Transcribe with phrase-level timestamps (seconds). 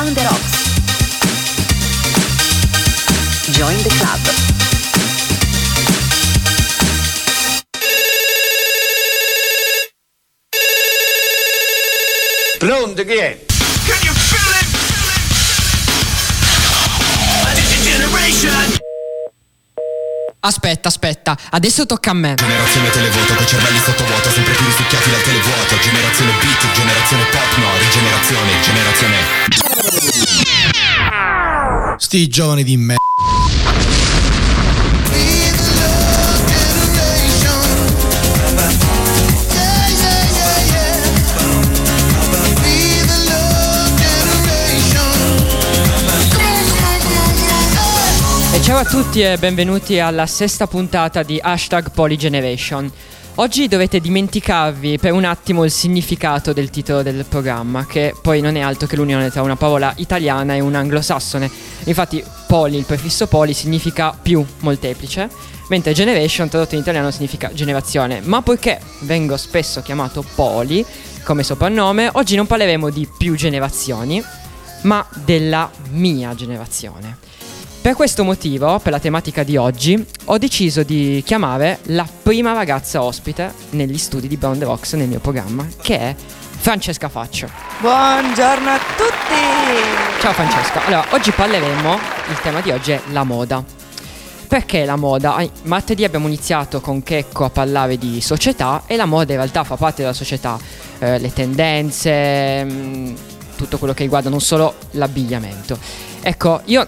[0.00, 0.52] Brown the Rocks.
[3.52, 4.20] Join the club.
[12.58, 13.44] Pronto, chi è?
[13.84, 14.70] Can you feel it?
[20.42, 22.34] Aspetta, aspetta, adesso tocca a me.
[22.34, 27.76] Generazione televoto con cervelli sottovuoto Sempre più risucchiati dal televuoto Generazione beat, generazione pop No,
[27.76, 29.79] rigenerazione, generazione
[32.02, 32.94] Sti giovani di me.
[48.52, 52.90] E ciao a tutti e benvenuti alla sesta puntata di Hashtag Polygeneration.
[53.36, 58.56] Oggi dovete dimenticarvi per un attimo il significato del titolo del programma, che poi non
[58.56, 61.50] è altro che l'unione tra una parola italiana e un anglosassone.
[61.84, 65.30] Infatti, poly, il prefisso poly, significa più, molteplice,
[65.68, 68.20] mentre generation, tradotto in italiano, significa generazione.
[68.20, 70.84] Ma poiché vengo spesso chiamato poly
[71.24, 74.22] come soprannome, oggi non parleremo di più generazioni,
[74.82, 77.29] ma della mia generazione.
[77.82, 83.02] Per questo motivo, per la tematica di oggi, ho deciso di chiamare la prima ragazza
[83.02, 87.48] ospite negli studi di Brown the Rocks nel mio programma, che è Francesca Faccio.
[87.80, 90.20] Buongiorno a tutti!
[90.20, 90.84] Ciao Francesca.
[90.84, 91.94] Allora, oggi parleremo,
[92.28, 93.64] il tema di oggi è la moda.
[94.46, 95.42] Perché la moda?
[95.62, 99.76] Martedì abbiamo iniziato con Checco a parlare di società e la moda in realtà fa
[99.76, 100.58] parte della società,
[101.02, 103.14] Eh, le tendenze, mh,
[103.56, 105.78] tutto quello che riguarda non solo l'abbigliamento.
[106.20, 106.86] Ecco, io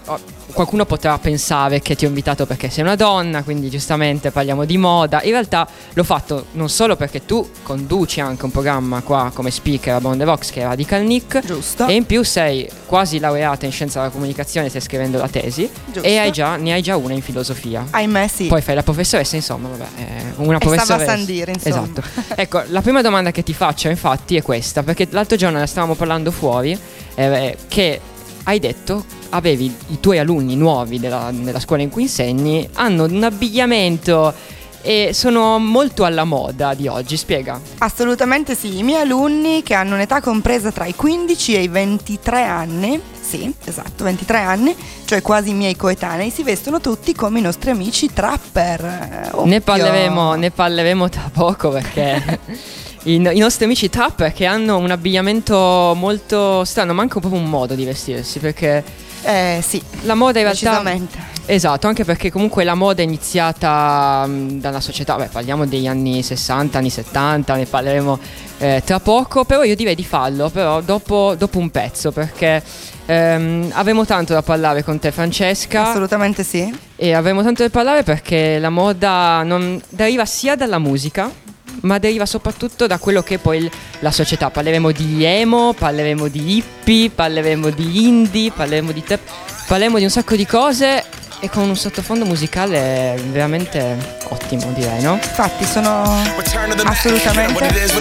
[0.53, 4.77] qualcuno potrà pensare che ti ho invitato perché sei una donna, quindi giustamente parliamo di
[4.77, 5.21] moda.
[5.23, 9.95] In realtà l'ho fatto non solo perché tu conduci anche un programma qua come speaker
[9.95, 11.45] a Bond the Vox che è Radical Nick.
[11.45, 11.87] Giusto.
[11.87, 15.69] E in più sei quasi laureata in scienza della comunicazione, stai scrivendo la tesi.
[15.85, 16.07] Giusto.
[16.07, 17.85] E hai già, ne hai già una in filosofia.
[17.89, 18.45] Ahimè sì.
[18.45, 21.05] Poi fai la professoressa, insomma, vabbè, è una E stava a professoressa.
[21.05, 21.89] San dire, insomma.
[21.91, 22.03] Esatto.
[22.39, 25.95] ecco, la prima domanda che ti faccio, infatti, è questa, perché l'altro giorno ne stavamo
[25.95, 26.77] parlando fuori,
[27.15, 27.99] eh, che
[28.43, 33.23] hai detto avevi i tuoi alunni nuovi della, della scuola in cui insegni, hanno un
[33.23, 34.33] abbigliamento
[34.85, 37.57] e sono molto alla moda di oggi, spiega.
[37.77, 38.79] Assolutamente sì.
[38.79, 43.51] I miei alunni che hanno un'età compresa tra i 15 e i 23 anni, sì,
[43.63, 48.11] esatto, 23 anni, cioè quasi i miei coetanei, si vestono tutti come i nostri amici
[48.11, 48.83] trapper.
[48.83, 49.61] Eh, Ne occhio.
[49.61, 52.39] parleremo, ne parleremo tra poco perché
[53.03, 57.49] i, i nostri amici trapper che hanno un abbigliamento molto strano, ma anche proprio un
[57.49, 58.83] modo di vestirsi perché
[59.23, 60.81] Eh sì, la moda in realtà...
[61.45, 66.23] Esatto, anche perché comunque la moda è iniziata mh, dalla società, beh parliamo degli anni
[66.23, 68.19] 60, anni 70, ne parleremo
[68.59, 72.63] eh, tra poco, però io direi di farlo, però dopo, dopo un pezzo, perché
[73.05, 76.73] ehm, avremo tanto da parlare con te Francesca Assolutamente sì.
[76.95, 81.29] e avremo tanto da parlare perché la moda non deriva sia dalla musica,
[81.81, 84.49] ma deriva soprattutto da quello che è poi il- la società.
[84.49, 89.19] Parleremo di emo, parleremo di hippie, parleremo di indie, parleremo di trap,
[89.67, 91.03] parleremo di un sacco di cose
[91.39, 95.19] e con un sottofondo musicale veramente ottimo, direi, no?
[95.21, 96.03] Infatti sono
[96.89, 97.91] assolutamente felice.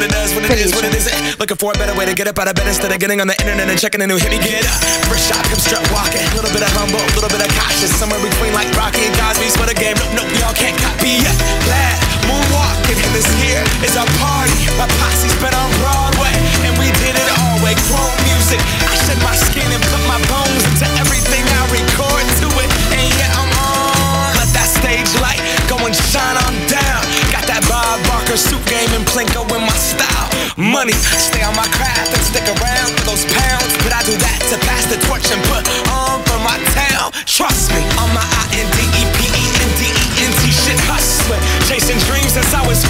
[12.28, 14.54] Moonwalking in this here, is our party.
[14.78, 16.34] My posse's been on Broadway,
[16.66, 17.74] and we did it all way.
[17.88, 22.48] Chrome music, I shed my skin and put my bones into everything I record to
[22.62, 22.68] it.
[22.94, 24.36] And yet I'm on.
[24.38, 27.02] Let that stage light go and shine on down.
[27.32, 30.28] Got that Bob Barker suit game and Plinko in my style.
[30.56, 33.72] Money, stay on my craft and stick around for those pounds.
[33.82, 37.12] But I do that to pass the torch and put on for my town.
[37.24, 38.31] Trust me, on my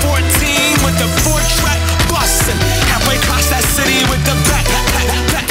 [0.00, 0.16] 14
[0.86, 2.56] with the four track bustin'.
[2.88, 4.64] Halfway across that city with the back,
[5.34, 5.48] back,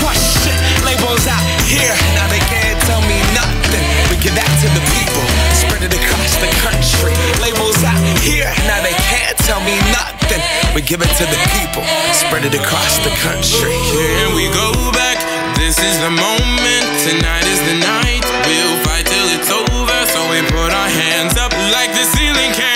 [0.00, 0.54] question.
[0.86, 3.84] Labels out here, now they can't tell me nothing.
[4.08, 7.14] We give that to the people, spread it across the country.
[7.42, 10.40] Labels out here, now they can't tell me nothing.
[10.74, 13.74] We give it to the people, spread it across the country.
[13.92, 15.18] Here we go back.
[15.56, 16.84] This is the moment.
[17.02, 18.22] Tonight is the night.
[18.46, 19.98] We'll fight till it's over.
[20.12, 22.75] So we put our hands up like the ceiling can't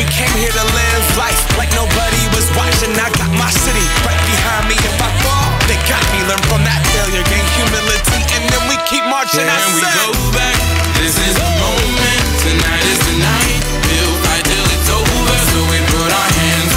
[0.00, 2.88] We came here to live life like nobody was watching.
[2.96, 4.76] I got my city right behind me.
[4.80, 6.24] If I fall, they got me.
[6.24, 9.44] Learn from that failure, gain humility, and then we keep marching.
[9.44, 10.56] I Can we go back?
[10.96, 12.20] This is the moment.
[12.40, 13.60] Tonight is the night.
[13.92, 15.36] We'll fight till it's over.
[15.52, 16.69] So we put our hands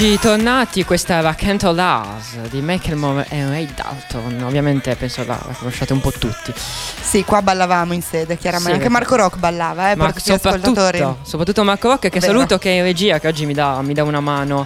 [0.00, 4.44] eccoci tornati, questa era Canto Lars di Macklemore e Ray Dalton.
[4.44, 6.52] Ovviamente penso la, la conosciate un po' tutti.
[6.54, 8.74] Sì, qua ballavamo in sede, chiaramente.
[8.74, 10.98] Sì, Anche Marco Rock ballava, eh, Ma per tutti gli ascoltatori.
[10.98, 12.32] soprattutto, soprattutto Marco Rock che Vero.
[12.32, 14.64] saluto che è in regia che oggi mi dà, mi dà una mano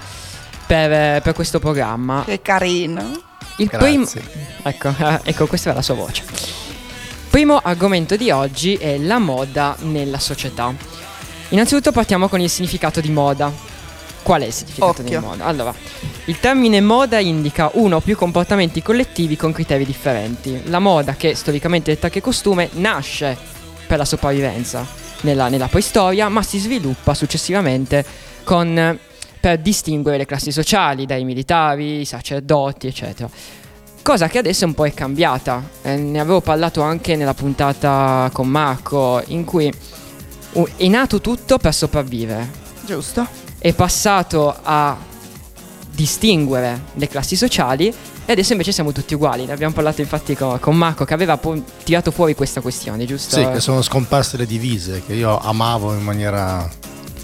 [0.67, 2.25] per, per questo programma.
[2.27, 3.19] Che carino.
[3.57, 4.07] Il primo
[4.65, 4.95] ecco,
[5.25, 6.25] ecco, questa era la sua voce.
[7.31, 10.75] Primo argomento di oggi è la moda nella società.
[11.49, 13.72] Innanzitutto partiamo con il significato di moda.
[14.23, 15.21] Qual è il significato Occhio.
[15.21, 15.45] di moda?
[15.45, 15.75] Allora,
[16.27, 20.63] il termine moda indica uno o più comportamenti collettivi con criteri differenti.
[20.67, 23.37] La moda, che storicamente detta che costume, nasce
[23.87, 24.87] per la sopravvivenza
[25.23, 28.05] nella, nella preistoria, ma si sviluppa successivamente
[28.45, 28.99] con,
[29.41, 33.29] per distinguere le classi sociali dai militari, i sacerdoti, eccetera.
[34.03, 35.63] Cosa che adesso un po' è cambiata.
[35.83, 39.73] Eh, ne avevo parlato anche nella puntata con Marco, in cui
[40.77, 42.51] è nato tutto per sopravvivere.
[42.85, 43.52] Giusto.
[43.63, 44.97] È passato a
[45.95, 47.95] distinguere le classi sociali
[48.25, 49.45] e adesso invece siamo tutti uguali.
[49.47, 53.37] Ne abbiamo parlato infatti con, con Marco che aveva po- tirato fuori questa questione, giusto?
[53.37, 56.69] Sì, che sono scomparse le divise, che io amavo in maniera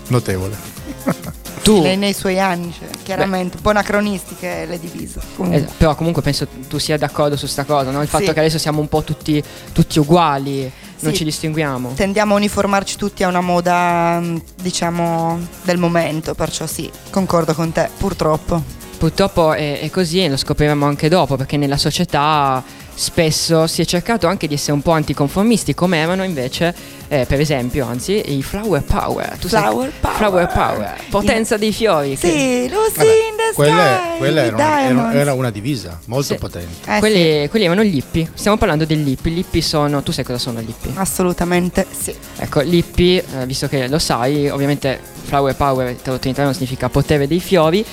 [0.09, 0.57] notevole.
[1.65, 3.57] tu, Nei, nei suoi anni, cioè, chiaramente.
[3.57, 5.21] Un po' anacronistiche le divise.
[5.35, 5.61] Comunque.
[5.61, 8.01] Eh, però comunque penso tu sia d'accordo su sta cosa, no?
[8.01, 8.33] Il fatto Sì.
[8.33, 9.43] che adesso siamo un po' tutti,
[9.73, 10.71] tutti uguali,
[11.01, 11.93] non ci distinguiamo.
[11.95, 17.73] Tendiamo a uniformarci tutti a una moda, mh, diciamo, del momento, perciò sì, concordo con
[17.73, 18.63] te, purtroppo.
[18.99, 22.63] Purtroppo è, è così e lo scopriremo anche dopo perché nella società
[22.99, 26.75] spesso si è cercato anche di essere un po' anticonformisti come erano invece,
[27.07, 29.37] eh, per esempio, anzi, i flower power.
[29.39, 30.17] Tu sai- Flower power.
[30.17, 30.95] Flower power.
[31.09, 32.17] Potenza dei fiori.
[32.17, 34.57] che- Sì, Lucy Vabbè, in the quella, sky, quella era,
[34.91, 36.39] una, era- una divisa molto Sì.
[36.41, 36.97] potente.
[36.97, 38.31] Eh, quelli, quelli erano gli hippie.
[38.35, 39.31] Stiamo parlando degli hippie.
[39.33, 40.03] Gli hippie sono.
[40.03, 40.91] Tu sai cosa sono gli hippie?
[40.93, 42.13] sì, assolutamente sì.
[42.37, 47.27] Ecco, l'hippie, eh, visto che lo sai, ovviamente flower power tradotto in italiano significa potere
[47.29, 47.85] dei fiori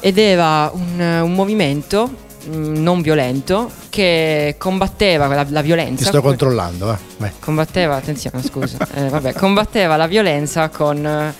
[0.00, 6.06] ed era un, un movimento non violento che combatteva la, la Ti violenza.
[6.06, 6.96] sto controllando, eh.
[7.18, 7.30] Vai.
[7.38, 11.34] Combatteva, attenzione, scusa, eh, vabbè, combatteva la violenza con eh,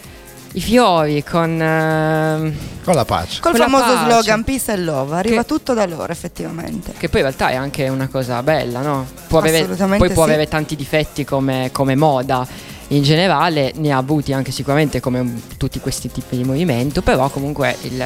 [0.52, 3.40] i fiori, con ehm, Con la pace.
[3.40, 4.04] Col Quella famoso pace.
[4.04, 6.92] slogan Peace and Love, arriva Che- tutto da loro effettivamente.
[6.96, 9.06] che poi in realtà è anche una cosa bella, no?
[9.28, 10.30] Può avere, Assolutamente poi può sì.
[10.30, 12.46] avere tanti difetti come, come moda
[12.88, 17.76] in generale, ne ha avuti anche sicuramente come tutti questi tipi di movimento, però comunque
[17.82, 18.04] il,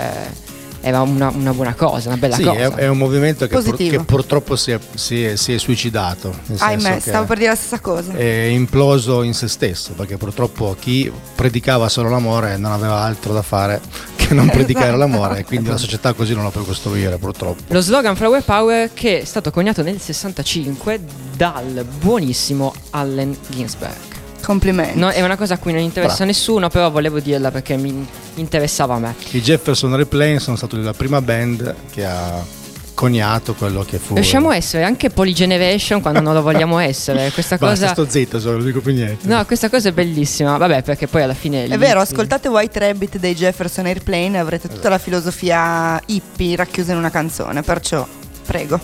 [0.84, 2.58] era una, una buona cosa, una bella Sì, cosa.
[2.58, 6.32] è, è un movimento che, pur- che purtroppo si è, si è- si è suicidato.
[6.58, 8.12] Ahimè, stavo per dire la stessa cosa.
[8.12, 13.42] È imploso in se stesso perché purtroppo chi predicava solo l'amore non aveva altro da
[13.42, 13.80] fare
[14.16, 14.98] che non predicare Esatto.
[14.98, 17.62] l'amore e quindi la società così non la puoi costruire purtroppo.
[17.68, 21.00] Lo slogan Flower Power che è stato coniato nel 65
[21.36, 24.12] dal buonissimo Allen Ginsberg.
[24.42, 24.98] Complimenti.
[24.98, 26.30] No, è una cosa a cui non interessa Bravo.
[26.30, 29.14] nessuno, però volevo dirla perché mi interessava a me.
[29.30, 32.62] I Jefferson Airplane sono stati la prima band che ha
[32.94, 34.14] coniato quello che fu.
[34.14, 37.30] Riusciamo a essere anche polygeneration quando non lo vogliamo essere.
[37.34, 37.92] Questa Basta, cosa.
[37.92, 39.26] sto zitto, solo, non dico più niente.
[39.26, 40.56] No, questa cosa è bellissima.
[40.56, 41.66] Vabbè, perché poi alla fine.
[41.66, 46.92] È vero, ascoltate White Rabbit dei Jefferson Airplane e avrete tutta la filosofia hippie racchiusa
[46.92, 48.06] in una canzone, perciò
[48.46, 48.80] prego.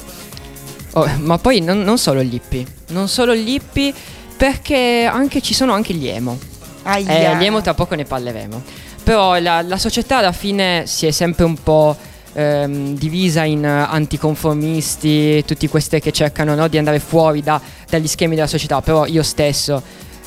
[0.92, 2.66] Oh, ma poi non, non solo gli hippie.
[2.88, 3.95] Non solo gli hippie,
[4.37, 6.37] perché anche, ci sono anche gli emo.
[6.83, 7.33] Aia.
[7.33, 8.62] Eh, Liemo tra poco ne parleremo.
[9.02, 11.97] Però la, la società alla fine si è sempre un po'
[12.33, 18.07] ehm, divisa in eh, anticonformisti, tutti questi che cercano no, di andare fuori da- dagli
[18.07, 18.80] schemi della società.
[18.83, 19.83] Però io stesso,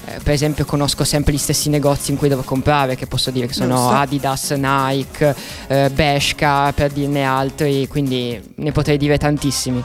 [0.06, 3.48] eh, per esempio, conosco sempre gli stessi negozi in cui devo comprare, che posso dire
[3.48, 3.90] che sono Giusto.
[3.92, 5.36] Adidas, Nike,
[5.68, 9.82] eh, Bershka, per dirne altri, quindi ne potrei dire tantissimi.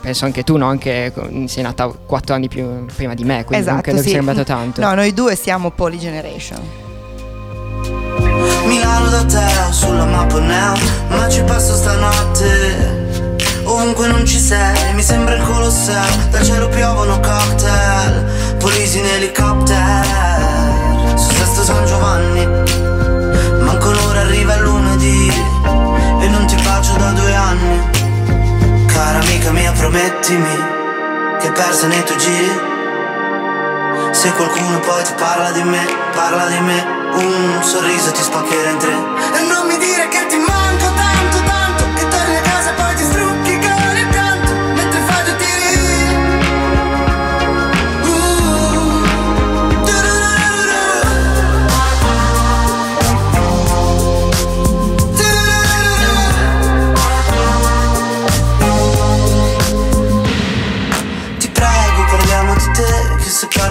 [0.00, 0.66] Penso anche tu, no?
[0.66, 4.02] Anche con- sei nata 4 anni più prima di me, quindi non Esatto, credo che
[4.04, 4.08] sì.
[4.10, 4.80] sia cambiato tanto.
[4.80, 6.88] No, noi due siamo Poly Generation.
[8.66, 10.74] Milano da te sulla mappa neo
[11.08, 13.08] Ma ci passo stanotte.
[13.64, 21.16] Ovunque non ci sei Mi sembra il Colosseo Dal cielo piovono cocktail Polisi in elicottero
[21.16, 22.46] Su Sesto San Giovanni
[23.60, 25.32] Manco un'ora arriva il lunedì
[26.20, 27.80] E non ti bacio da due anni.
[28.86, 30.56] Cara amica mia promettimi
[31.40, 32.69] Che persa nei tuoi giri
[34.12, 36.98] se qualcuno poi ti parla di me, parla di me.
[37.12, 38.92] Un sorriso ti spaccherà in tre.
[38.92, 41.19] E non mi dire che ti manco tanto,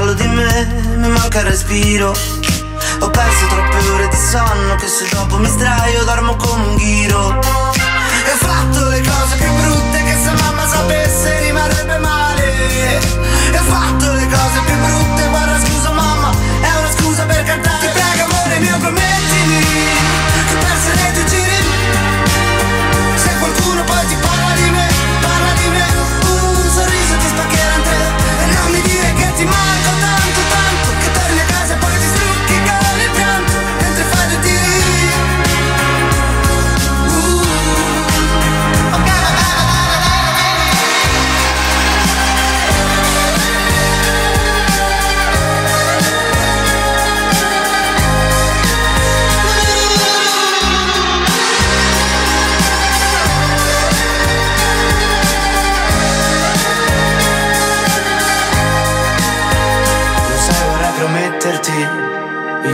[0.10, 2.10] Parlo di me mi manca il respiro.
[2.10, 7.40] Ho perso troppe ore di sonno Che se dopo mi sdraio dormo come un ghiro.
[7.40, 13.00] E ho fatto le cose più brutte Che se mamma sapesse rimarrebbe male.
[13.52, 17.86] E ho fatto le cose più brutte Guarda scusa mamma È una scusa per cantare.
[17.86, 19.39] Ti prego amore mio promettimi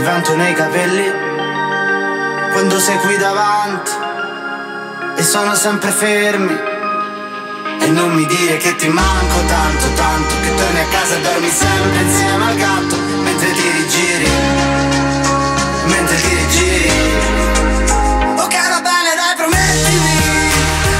[0.05, 1.12] vento nei capelli
[2.51, 3.91] quando sei qui davanti
[5.15, 6.55] e sono sempre fermi.
[7.81, 11.50] E non mi dire che ti manco tanto, tanto che torni a casa e dormi
[11.50, 14.29] sempre insieme al gatto mentre ti rigiri,
[15.88, 16.89] mentre ti rigiri.
[18.38, 20.13] Ok va bene dai promettimi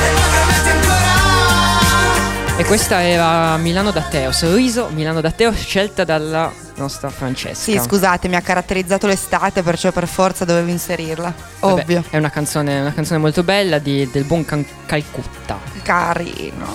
[0.02, 2.58] e poi prometti ancora.
[2.58, 7.56] E questa era Milano da Teo, sorriso Milano da Teo scelta dalla nostra Francesca.
[7.56, 11.34] Sì, scusate, mi ha caratterizzato l'estate, perciò per forza dovevo inserirla.
[11.60, 12.04] Vabbè, Ovvio.
[12.10, 15.58] È una canzone, una canzone molto bella di- del buon Can- Calcutta.
[15.82, 16.66] Carino.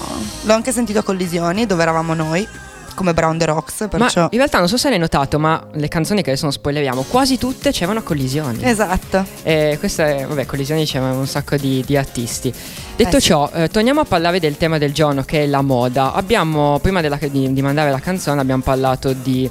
[0.42, 2.46] L'ho anche sentito a Collisioni, dove eravamo noi,
[2.94, 4.22] come Brown the Rocks, perciò...
[4.22, 7.02] Ma in realtà non so se l'hai notato, ma le canzoni che adesso non spoileriamo,
[7.08, 8.58] quasi tutte c'erano a collisioni.
[8.62, 9.24] Esatto.
[9.42, 12.52] E questa è, vabbè, collisioni c'erano un sacco di, di artisti.
[12.96, 13.26] Detto Eh sì.
[13.28, 16.12] ciò, eh, torniamo a parlare del tema del giorno che è la moda.
[16.12, 19.48] Abbiamo, prima della- di, di mandare la canzone, abbiamo parlato di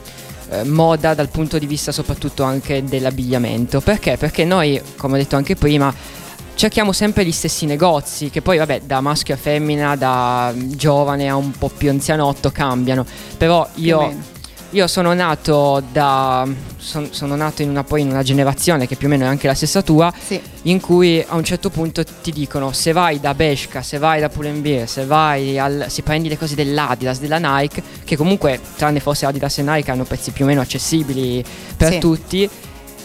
[0.50, 3.82] eh, moda dal punto di vista soprattutto anche dell'abbigliamento.
[3.82, 4.18] Perché?
[4.18, 5.94] Perché noi, come ho detto anche prima,
[6.56, 11.36] cerchiamo sempre gli stessi negozi, che poi vabbè da maschio a femmina, da giovane a
[11.36, 13.06] un po' più anzianotto cambiano.
[13.38, 14.38] Però io...
[14.72, 16.48] Io sono nato da.
[16.78, 19.48] son- sono nato in una, poi in una generazione che più o meno è anche
[19.48, 20.14] la stessa tua.
[20.24, 20.40] Sì.
[20.64, 24.30] In cui a un certo punto ti dicono: se vai da Bershka, se vai da
[24.30, 25.86] Pull&Bear, se vai al.
[25.90, 30.04] se prendi le cose dell'Adidas, della Nike, che comunque, tranne forse Adidas e Nike, hanno
[30.04, 31.44] prezzi più o meno accessibili
[31.76, 32.00] per Sì.
[32.00, 32.50] tutti.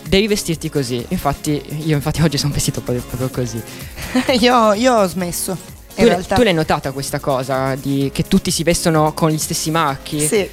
[0.06, 1.02] Devi vestirti così.
[1.08, 3.58] Infatti, io infatti oggi sono vestito proprio, così.
[4.38, 5.56] io, io ho smesso.
[5.96, 7.74] Tu, tu l'hai notata questa cosa?
[7.76, 10.20] Di, che tutti si vestono con gli stessi marchi?
[10.26, 10.46] Sì.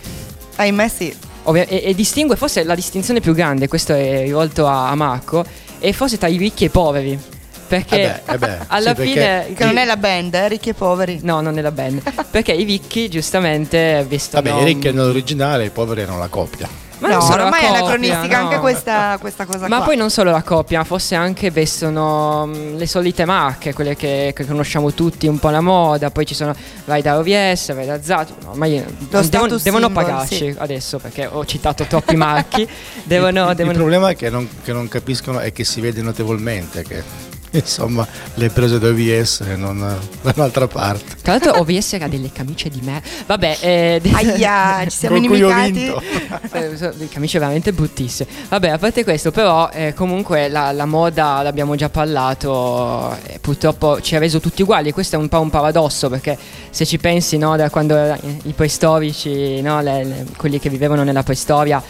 [0.62, 1.16] Ahimè sì.
[1.44, 5.44] Ovvia- e, e distingue forse la distinzione più grande, questo è rivolto a, a Marco,
[5.80, 7.20] è forse tra i ricchi e i poveri.
[7.68, 9.12] Perché Eh beh, eh beh, alla sì, perché-
[9.46, 9.54] fine.
[9.56, 11.20] Che non è la band, eh, ricchi e poveri.
[11.24, 12.02] No, non è la band.
[12.30, 14.42] perché i ricchi giustamente vestono.
[14.44, 16.68] Vabbè, i ricchi hanno l'originale, i poveri hanno la copia.
[17.02, 18.44] Ma non no, ormai è anacronistica no.
[18.46, 19.86] anche questa, questa cosa Ma qua.
[19.86, 24.46] poi non solo la coppia, forse anche vestono mm, le solite marche, quelle che, che
[24.46, 26.12] conosciamo tutti, un po' la moda.
[26.12, 26.56] Poi ci sono,
[26.86, 28.36] vai da OVS, vai da Zato.
[28.44, 30.56] No, ma io- devono, devono symbol, pagarci sì.
[30.60, 32.68] adesso perché ho citato troppi marchi.
[33.04, 36.04] devono, il, il devono- problema è che non, che non capiscono è che si vede
[36.04, 37.04] notevolmente che
[37.60, 39.78] insomma le prese da OVS e non
[40.22, 41.16] da un'altra parte.
[41.22, 43.02] Tra l'altro OVS era delle camicie di me.
[43.26, 45.94] Vabbè, eh, Aia, ci siamo inimicati.
[46.54, 48.28] Eh, delle camicie veramente bruttissime.
[48.50, 53.16] Vabbè, a parte questo, però, eh, comunque la, la moda l'abbiamo già parlato.
[53.26, 54.92] eh, purtroppo ci ha reso tutti uguali.
[54.92, 56.38] Questo è un po' un paradosso perché
[56.70, 61.04] se ci pensi, no, da quando eh, i preistorici, no, le- le- quelli che vivevano
[61.04, 61.82] nella preistoria.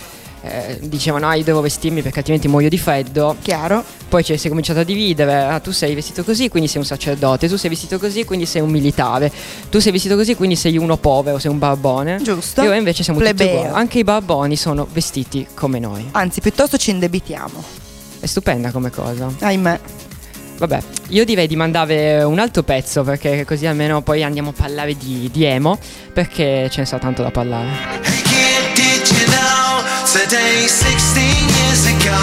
[0.43, 3.83] eh, dicevano ah io devo vestirmi perché altrimenti muoio di freddo Chiaro.
[4.11, 6.85] Poi ci si è cominciato a dividere ah, tu sei vestito così quindi sei un
[6.85, 9.31] sacerdote tu sei vestito così quindi sei un militare
[9.69, 12.61] tu sei vestito così quindi sei uno povero sei un barbone Giusto.
[12.61, 13.59] e ora invece siamo tutti Plebeo.
[13.59, 13.73] uguali.
[13.79, 16.05] Anche i barboni sono vestiti come noi.
[16.11, 17.63] Anzi, piuttosto ci indebitiamo.
[18.19, 19.31] È stupenda come cosa.
[19.39, 19.79] Ahimè.
[20.57, 24.95] Vabbè, io direi di mandare un altro pezzo perché così almeno poi andiamo a parlare
[24.97, 25.79] di, di emo
[26.11, 27.69] perché ce ne sa tanto da parlare.
[28.03, 32.19] Hey kid, did you know today, 16 years ago,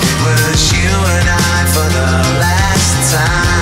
[0.00, 0.67] it was
[1.04, 3.57] and I for the last time.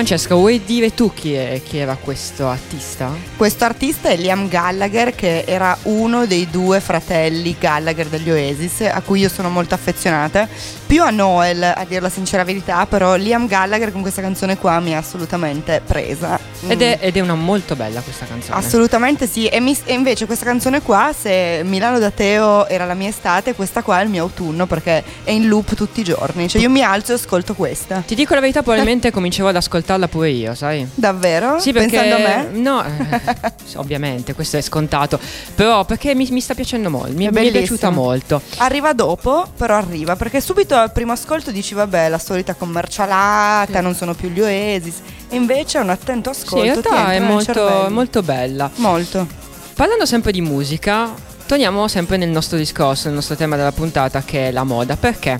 [0.00, 3.14] Francesca, vuoi dire tu chi, è- chi era questo artista?
[3.36, 9.02] Questo artista è Liam Gallagher, che era uno dei due fratelli Gallagher degli Oasis, a
[9.02, 10.48] cui io sono molto affezionata.
[10.86, 14.80] Più a Noel, a dire la sincera verità, però Liam Gallagher con questa canzone qua
[14.80, 16.39] mi ha assolutamente presa.
[16.68, 16.80] Ed Mm.
[16.82, 18.56] è, ed è una molto bella questa canzone.
[18.58, 22.94] Assolutamente sì, e, mi- e invece questa canzone qua, se Milano da Teo era la
[22.94, 26.48] mia estate, questa qua è il mio autunno perché è in loop tutti i giorni.
[26.48, 28.02] Cioè io mi alzo e ascolto questa.
[28.06, 30.86] Ti dico la verità, probabilmente comincerò ad ascoltarla pure io, sai?
[30.94, 31.58] Davvero?
[31.58, 32.48] Sì, perché Pensando a me?
[32.58, 35.18] No, eh, sì, ovviamente, questo è scontato.
[35.54, 38.40] Però perché mi, mi sta piacendo molto, mi, È mi è piaciuta molto.
[38.58, 43.94] Arriva dopo, però arriva, perché subito al primo ascolto dici vabbè la solita commercialata, non
[43.94, 44.96] sono più gli Oasis,
[45.28, 48.70] e invece un attento Sì, ascolto in ti realtà è molto, molto bella.
[48.76, 49.26] Molto.
[49.74, 51.12] Parlando sempre di musica,
[51.46, 54.96] torniamo sempre nel nostro discorso, nel nostro tema della puntata che è la moda.
[54.96, 55.38] Perché?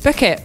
[0.00, 0.44] Perché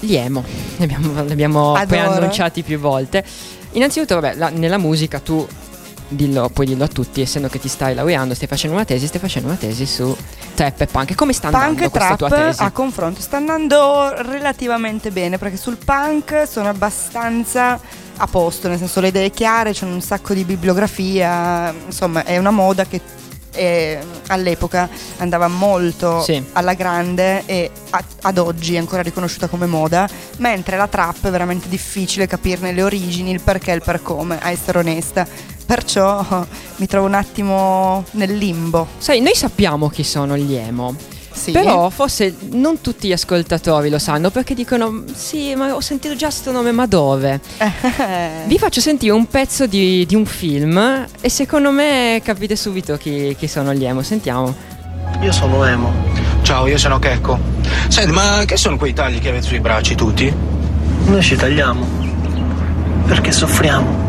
[0.00, 0.44] gli emo,
[0.76, 3.24] li abbiamo, li abbiamo preannunciati più volte.
[3.72, 5.46] Innanzitutto, vabbè, la- nella musica tu
[6.08, 9.20] dillo, puoi dirlo a tutti, essendo che ti stai laureando, stai facendo una tesi, stai
[9.20, 10.16] facendo una tesi su
[10.54, 11.14] trap e punk.
[11.14, 12.62] Come sta andando Punk questa tua tesi?
[12.62, 17.78] a confronto sta andando relativamente bene perché sul punk sono abbastanza
[18.20, 22.50] a posto, nel senso le idee chiare, c'è un sacco di bibliografia, insomma è una
[22.50, 23.00] moda che
[23.52, 26.40] eh, all'epoca andava molto Sì.
[26.52, 31.30] alla grande e a- ad oggi è ancora riconosciuta come moda, mentre la trap è
[31.30, 35.26] veramente difficile capirne le origini, il perché e il per come, a essere onesta.
[35.68, 36.24] Perciò
[36.76, 38.86] mi trovo un attimo nel limbo.
[38.96, 40.96] Sai, noi sappiamo chi sono gli emo.
[41.30, 41.52] Sì.
[41.52, 46.30] Però forse non tutti gli ascoltatori lo sanno perché dicono sì, ma ho sentito già
[46.30, 47.40] sto nome, ma dove?
[48.46, 53.36] Vi faccio sentire un pezzo di, di un film e secondo me capite subito chi,
[53.38, 54.00] chi sono gli emo.
[54.00, 54.54] Sentiamo.
[55.20, 55.92] Io sono Emo.
[56.42, 57.38] Ciao, io sono Checco.
[57.88, 60.32] Senti, ma che sono quei tagli che avete sui bracci tutti?
[61.04, 61.86] Noi ci tagliamo.
[63.06, 64.07] Perché soffriamo.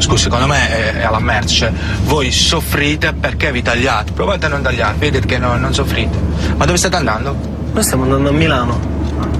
[0.00, 1.72] Scusi, secondo me è, è alla merce.
[2.04, 4.12] Voi soffrite perché vi tagliate.
[4.12, 6.16] Provate a non tagliarvi, vedete che no- non soffrite.
[6.56, 7.36] Ma dove state andando?
[7.72, 8.80] Noi stiamo andando a Milano,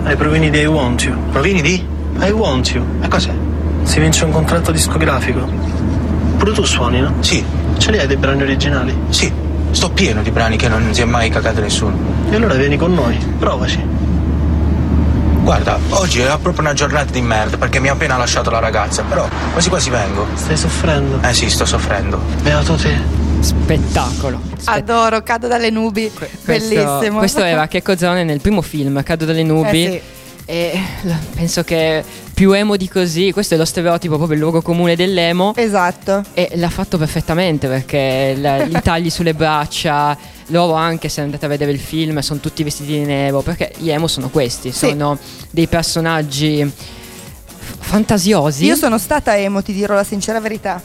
[0.05, 1.17] ai provini di I Want You.
[1.31, 1.85] Provini di?
[2.21, 2.85] I Want You.
[3.03, 3.33] E cos'è?
[3.83, 5.49] Si vince un contratto discografico.
[6.37, 7.15] Pure tu suoni, no?
[7.21, 7.45] Sì,
[7.79, 8.97] Ce li hai dei brani originali?
[9.09, 9.33] sì.
[9.73, 11.97] Sto pieno di brani che non si è mai cagato nessuno.
[12.29, 13.81] E allora vieni con noi, provaci.
[15.51, 19.03] Guarda, oggi è proprio una giornata di merda perché mi ha appena lasciato la ragazza,
[19.03, 20.25] però quasi quasi vengo.
[20.35, 21.19] Stai soffrendo?
[21.27, 22.21] Eh sì, sto soffrendo.
[22.41, 22.97] Beato te.
[23.41, 24.41] Spettacolo.
[24.57, 26.09] Spe- Adoro, cado dalle nubi.
[26.17, 27.19] questo, Bellissimo.
[27.19, 29.87] Questo era Checco Zone nel primo film, Cado dalle nubi.
[29.87, 30.19] Eh sì.
[30.45, 30.81] E
[31.35, 35.53] penso che più emo di così, questo è lo stereotipo, proprio il luogo comune dell'emo.
[35.57, 36.23] Esatto.
[36.33, 40.17] E l'ha fatto perfettamente perché la- i tagli sulle braccia,
[40.51, 43.91] loro anche se andate a vedere il film sono tutti vestiti di nero, perché gli
[43.91, 44.89] emo sono questi, Sì.
[44.91, 45.19] sono
[45.51, 46.71] dei personaggi
[47.79, 48.65] fantasiosi.
[48.65, 50.81] Io sono stata emo, ti dirò la sincera verità.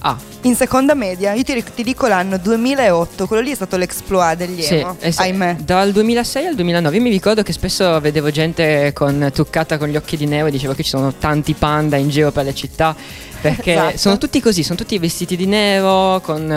[0.00, 4.36] Ah, In seconda media, io ti, ti dico l'anno 2008, quello lì è stato l'exploit
[4.36, 4.96] degli emo.
[5.00, 5.56] sì, Ahimè.
[5.56, 9.96] dal 2006 al 2009 io mi ricordo che spesso vedevo gente con truccata con gli
[9.96, 12.94] occhi di nero e dicevo che ci sono tanti panda in giro per le città
[13.40, 13.96] perché Esatto.
[13.98, 16.50] sono tutti così, sono tutti vestiti di nero, con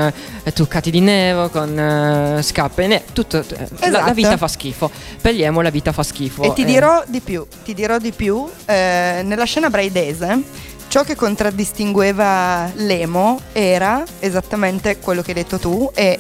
[0.44, 4.13] eh, truccati di nero, con eh, scarpe nere, tutto, eh, la- la, Esatto.
[4.13, 4.89] vita fa schifo.
[5.22, 6.44] Per gli emo la vita fa schifo.
[6.44, 6.65] E ti eh.
[6.65, 10.41] dirò di più, ti dirò di più, eh, nella scena braidese
[10.88, 16.17] ciò che contraddistingueva l'emo era esattamente quello che hai detto tu e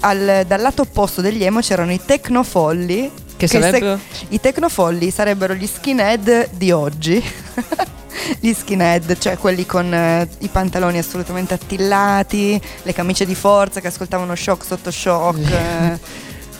[0.00, 3.98] al- dal lato opposto degli emo c'erano i tecnofolli Che se- sarebbero?
[4.28, 7.22] I tecnofolli sarebbero gli skinhead di oggi.
[8.40, 13.88] Gli skinhead, cioè quelli con eh, i pantaloni assolutamente attillati, le camicie di forza che
[13.88, 15.98] ascoltavano shock sotto shock.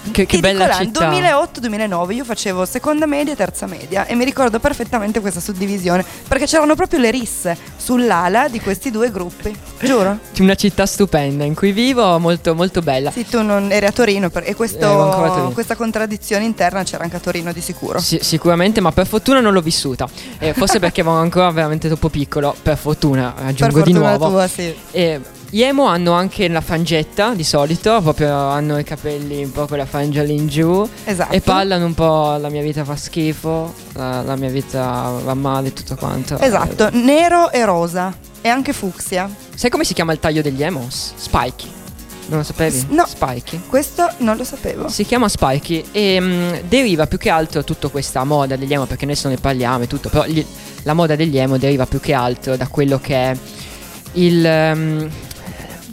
[0.06, 0.10] Eh.
[0.10, 1.10] Che, che bella l'anno, città.
[1.10, 6.46] 2008-2009 io facevo seconda media e terza media e mi ricordo perfettamente questa suddivisione perché
[6.46, 10.18] c'erano proprio le risse sull'ala di questi due gruppi, giuro.
[10.38, 13.10] Una città stupenda in cui vivo, molto molto bella.
[13.10, 15.50] Sì, tu non eri a Torino per- e questo- a Torino.
[15.50, 17.98] questa contraddizione interna c'era anche a Torino di sicuro.
[18.00, 20.08] Sì, sicuramente, ma per fortuna non l'ho vissuta.
[20.38, 22.54] Eh, forse perché ero ancora veramente troppo piccolo.
[22.62, 24.28] Per fortuna, per aggiungo di fortuna nuovo.
[24.30, 24.74] tua, sì.
[24.90, 29.66] E gli emo hanno anche la frangetta di solito, proprio hanno i capelli un po'
[29.66, 30.88] con la frangia lì in giù.
[31.04, 31.32] Esatto.
[31.32, 35.72] E parlano un po' la mia vita fa schifo, la, la mia vita va male,
[35.72, 36.38] tutto quanto.
[36.38, 39.28] Esatto, nero e rosa e anche fucsia.
[39.28, 40.86] Eh, sai come si chiama il taglio degli emo?
[40.88, 41.70] S- Spikey.
[42.26, 42.76] Non lo sapevi?
[42.78, 43.04] S- no.
[43.06, 43.60] Spikey.
[43.68, 44.88] Questo non lo sapevo.
[44.88, 49.06] Si chiama Spikey e mm, deriva più che altro tutta questa moda degli emo, perché
[49.06, 50.44] noi se ne parliamo e tutto, però gli-
[50.82, 53.36] la moda degli emo deriva più che altro da quello che è
[54.14, 54.72] il...
[54.74, 55.06] mm,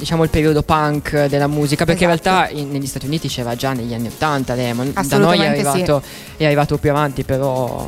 [0.02, 2.28] Diciamo il periodo punk della musica, perché Esatto.
[2.28, 5.00] in realtà in- negli Stati Uniti c'era già negli anni 80 l'emo, da noi è
[5.00, 5.68] Assolutamente sì.
[5.68, 6.02] arrivato,
[6.38, 7.86] è arrivato più avanti, però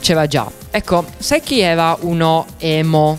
[0.00, 0.50] c'era già.
[0.72, 3.16] Ecco, sai chi era uno emo?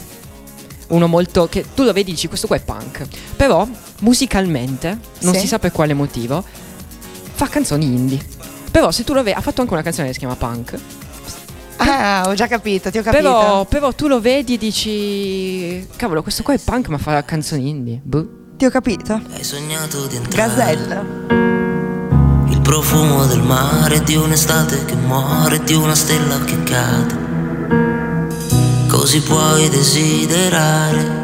[0.87, 1.47] Uno molto.
[1.47, 3.07] che tu lo vedi dici questo qua è punk.
[3.37, 3.65] Però
[4.01, 5.39] musicalmente, non Sì.
[5.39, 6.43] si sa per quale motivo,
[7.35, 8.19] fa canzoni indie.
[8.69, 10.77] Però se tu lo vedi, ha fatto anche una canzone che si chiama Punk.
[11.77, 13.21] Ah, ho già capito, ti ho capito.
[13.21, 15.87] Però, però tu lo vedi e dici.
[15.95, 17.99] Cavolo, questo qua è punk, ma fa canzoni indie.
[18.03, 18.43] Boh.
[18.57, 19.19] Ti ho capito.
[19.33, 21.03] Hai sognato di entrare Gazelle.
[22.49, 27.23] Il profumo del mare di un'estate che muore di una stella che cade
[28.87, 31.23] Così puoi desiderare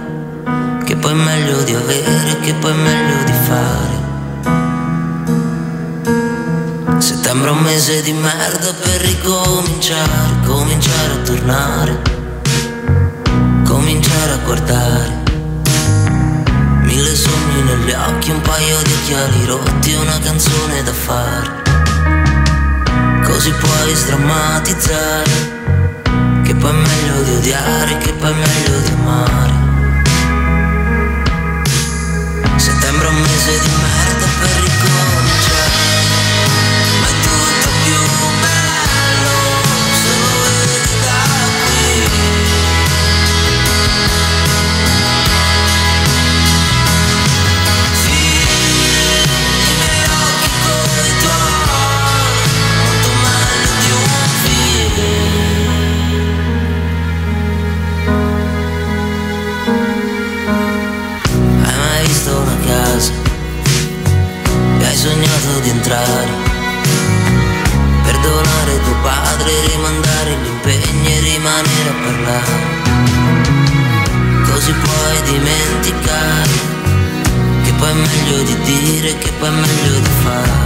[0.83, 4.00] Che poi è meglio di avere Che poi è meglio di fare
[7.31, 12.01] Settembre è un mese di merda per ricominciare Cominciare a tornare
[13.63, 15.23] Cominciare a guardare
[16.83, 21.63] Mille sogni negli occhi, un paio di occhiali rotti una canzone da fare.
[23.23, 25.31] Così puoi sdrammatizzare,
[26.43, 29.53] che poi è meglio di odiare, che poi è meglio di amare.
[32.57, 34.20] Settembre è un mese di merda
[79.49, 80.60] dire, che poi è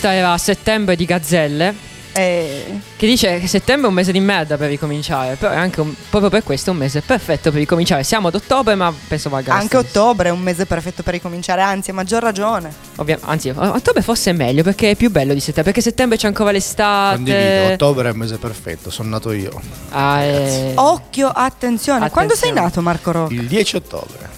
[0.00, 1.74] Questa era Settembre di Gazzelle.
[2.12, 5.34] Eh, Che dice che settembre è un mese di merda per ricominciare.
[5.34, 8.04] Però è anche un- proprio per questo è un mese perfetto per ricominciare.
[8.04, 11.90] Siamo ad ottobre, ma penso valga anche ottobre è un mese perfetto per ricominciare, anzi,
[11.90, 12.72] a maggior ragione.
[12.98, 15.64] Ovvia- anzi, ottobre forse è meglio perché è più bello di settembre.
[15.72, 17.16] Perché settembre c'è ancora l'estate.
[17.16, 19.60] Condivido, ottobre è il mese perfetto, sono nato io.
[19.90, 22.08] Ah, eh, Occhio, attenzione.
[22.10, 22.60] Quando sei Attenzione.
[22.68, 23.32] nato, Marco Rocco?
[23.32, 24.37] Il 10 ottobre.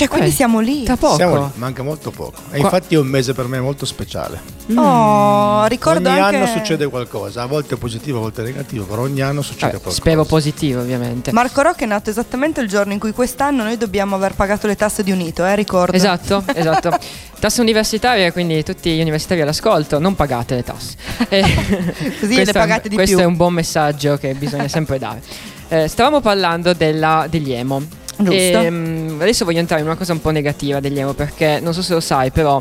[0.00, 0.84] Cioè, quindi Eh, siamo lì.
[0.84, 1.14] Tra poco.
[1.16, 2.38] Siamo lì, manca molto poco.
[2.50, 4.40] E Qua- infatti è un mese per me molto speciale.
[4.74, 6.36] Oh, ricordo ogni anche...
[6.36, 9.96] anno succede qualcosa, a volte positivo, a volte negativo, però ogni anno succede Vabbè, qualcosa.
[10.00, 11.32] spero positivo, ovviamente.
[11.32, 14.76] Marco Rocco è nato esattamente il giorno in cui quest'anno noi dobbiamo aver pagato le
[14.76, 15.94] tasse di unito, eh, ricordo.
[15.94, 16.96] Esatto, esatto.
[17.38, 20.96] Tasse universitarie, quindi tutti gli universitari all'ascolto, non pagate le tasse.
[21.28, 23.24] Eh, Così questo le pagate è, di questo più.
[23.24, 25.20] è un buon messaggio che bisogna sempre dare.
[25.68, 27.82] Eh, stavamo parlando della- degli emo.
[28.24, 28.58] Giusto.
[28.58, 31.82] Ehm, adesso voglio entrare in una cosa un po' negativa degli emo perché non so
[31.82, 32.60] se lo sai, però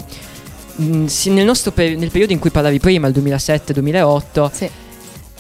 [0.76, 4.70] mh, nel, nostro peri- nel periodo in cui parlavi prima, il 2007-2008, Sì.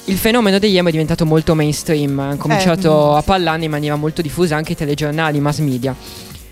[0.05, 3.95] il fenomeno degli emo è diventato molto mainstream, ha cominciato mm, a parlarne in maniera
[3.95, 5.95] molto diffusa anche i telegiornali, i mass media.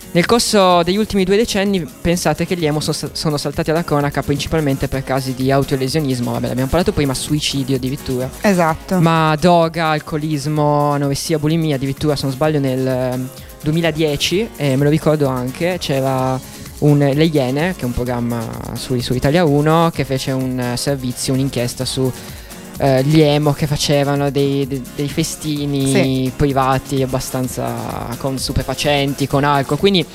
[0.10, 4.24] Nel corso degli ultimi due decenni pensate che gli emo so- sono saltati alla cronaca
[4.24, 9.00] principalmente per casi di autolesionismo, vabbè l'abbiamo parlato prima, suicidio addirittura, Esatto.
[9.02, 13.20] ma droga, alcolismo, anoressia, bulimia addirittura se non sbaglio nel eh,
[13.62, 16.40] 2010, e me lo ricordo anche, c'era
[16.80, 18.40] un Le Iene, che è un programma
[18.74, 22.12] su, su Italia 1, che fece un eh, servizio, un'inchiesta su
[22.80, 26.32] eh, gli emo che facevano dei, dei- dei festini Sì.
[26.36, 29.80] privati abbastanza con stupefacenti, con alcol.
[29.80, 30.06] Quindi,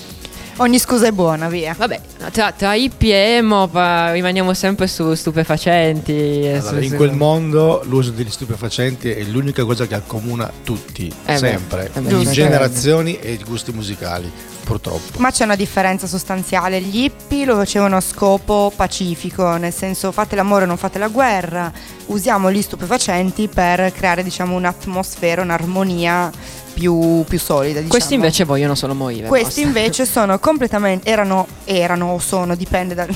[0.58, 1.74] Ogni scusa è buona, via.
[1.76, 6.12] vabbè, tra, tra hippie e emo rimaniamo sempre su stupefacenti.
[6.12, 11.06] e Allora, su- in quel mondo l'uso degli stupefacenti è l'unica cosa che accomuna tutti,
[11.06, 12.30] Eh beh, sempre, eh beh, di giusto.
[12.32, 14.30] generazioni e di gusti musicali,
[14.62, 15.18] purtroppo.
[15.18, 16.80] Ma c'è una differenza sostanziale.
[16.82, 21.72] Gli hippie lo facevano a scopo pacifico, nel senso fate l'amore, non fate la guerra.
[22.06, 26.30] Usiamo gli stupefacenti per creare, diciamo, un'atmosfera, un'armonia
[26.72, 27.74] più, più solida.
[27.74, 27.88] Diciamo.
[27.88, 29.28] Questi invece vogliono solo morire.
[29.28, 29.78] Questi basta.
[29.78, 31.08] invece sono completamente.
[31.08, 33.06] Erano, erano o sono, dipende da.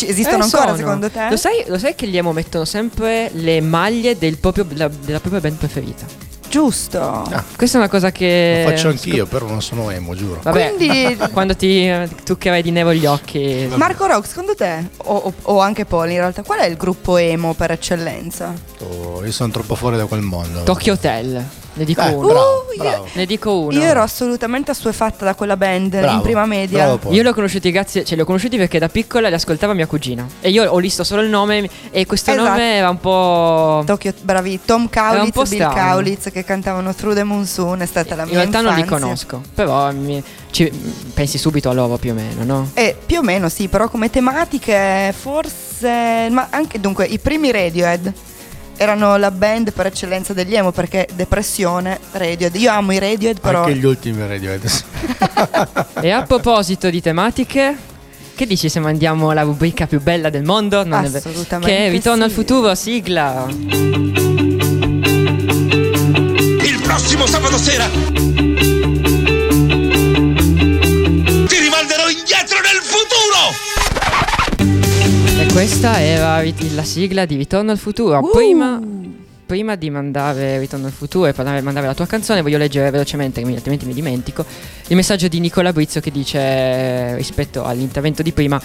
[0.00, 0.76] Esistono Eh, ancora sono.
[0.76, 1.28] secondo te?
[1.30, 5.20] Lo sai, lo sai che gli emo mettono sempre le maglie del proprio- della, della
[5.20, 6.28] propria band preferita?
[6.48, 7.00] Giusto.
[7.00, 8.62] Ah, Questa è una cosa che.
[8.64, 10.40] lo faccio anch'io, però non sono emo, giuro.
[10.42, 13.68] Vabbè, Quindi- quando ti eh, toccherai di nero gli occhi.
[13.76, 17.18] Marco Rock, secondo te, o, o- o anche Paul in realtà, qual è il gruppo
[17.18, 18.52] emo per eccellenza?
[18.80, 20.64] Oh, io sono troppo fuori da quel mondo.
[20.64, 21.44] Tokyo Hotel.
[21.72, 22.26] Ne dico Dai, uno.
[22.26, 23.06] bravo, Uh, io- bravo.
[23.12, 23.72] Ne dico uno.
[23.72, 26.98] Io ero assolutamente assuefatta da quella band in Bravo, prima media.
[27.08, 29.86] Io li ho conosciuti grazie, cioè li ho conosciuti perché da piccola li ascoltava mia
[29.86, 30.26] cugina.
[30.40, 32.48] E io ho visto solo il nome e questo Esatto.
[32.48, 33.82] nome era un po'.
[33.86, 35.74] Tokyo, bravi, Tom Kaulitz po' e Bill strano.
[35.74, 39.06] Kaulitz che cantavano Through the Monsoon, è stata la In mia realtà non li infanzia.
[39.06, 39.42] conosco.
[39.54, 40.70] Però mi- ci-
[41.14, 42.70] pensi subito a loro più o meno, no?
[42.74, 46.28] Eh, più o meno sì, però come tematiche forse...
[46.30, 48.12] Ma anche dunque, i primi Radiohead
[48.80, 52.54] erano la band per eccellenza degli emo perché depressione, Radiohead.
[52.54, 53.64] Io amo i Radiohead però...
[53.64, 54.62] Anche gli ultimi Radiohead.
[56.00, 57.76] E a proposito di tematiche,
[58.34, 60.82] che dici se mandiamo la rubrica più bella del mondo?
[60.82, 62.36] Non è Assolutamente Che è Ritorno al sì.
[62.36, 63.44] futuro, sigla.
[66.62, 67.98] Il prossimo sabato sera ti
[71.58, 73.79] rimanderò indietro nel futuro!
[75.52, 76.42] Questa era
[76.74, 78.18] la sigla di Ritorno al futuro.
[78.18, 78.30] Uh.
[78.30, 78.80] Prima,
[79.44, 83.40] prima di mandare Ritorno al futuro e parlare- mandare la tua canzone, voglio leggere velocemente,
[83.40, 84.44] altrimenti mi dimentico,
[84.86, 88.60] il messaggio di Nicola Brizzo che dice, rispetto all'intervento di prima,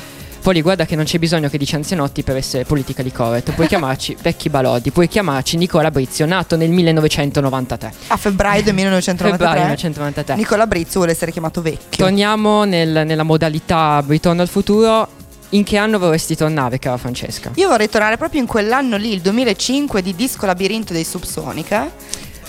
[0.46, 3.54] Poli, guarda che non c'è bisogno che dici anzianotti per essere politically correct.
[3.54, 7.94] Puoi chiamarci Vecchi Balodi, puoi chiamarci Nicola Brizio, nato nel 1993.
[8.10, 9.30] A febbraio del 1993.
[9.32, 10.36] Febbraio 1993.
[10.36, 12.06] Nicola Brizio vuole essere chiamato vecchio.
[12.06, 15.24] Torniamo nel- nella modalità Ritorno al futuro.
[15.50, 17.52] In che anno vorresti tornare, cara Francesca?
[17.56, 21.90] Io vorrei tornare proprio in quell'anno lì, il 2005 di Disco Labirinto dei Subsonica.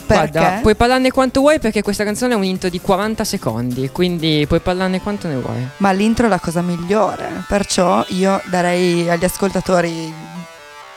[0.07, 0.31] Perché?
[0.31, 4.45] Guarda, puoi parlarne quanto vuoi perché questa canzone è un intro di 40 secondi, quindi
[4.47, 5.67] puoi parlarne quanto ne vuoi.
[5.79, 10.15] Ma l'intro è la cosa migliore, perciò io darei agli ascoltatori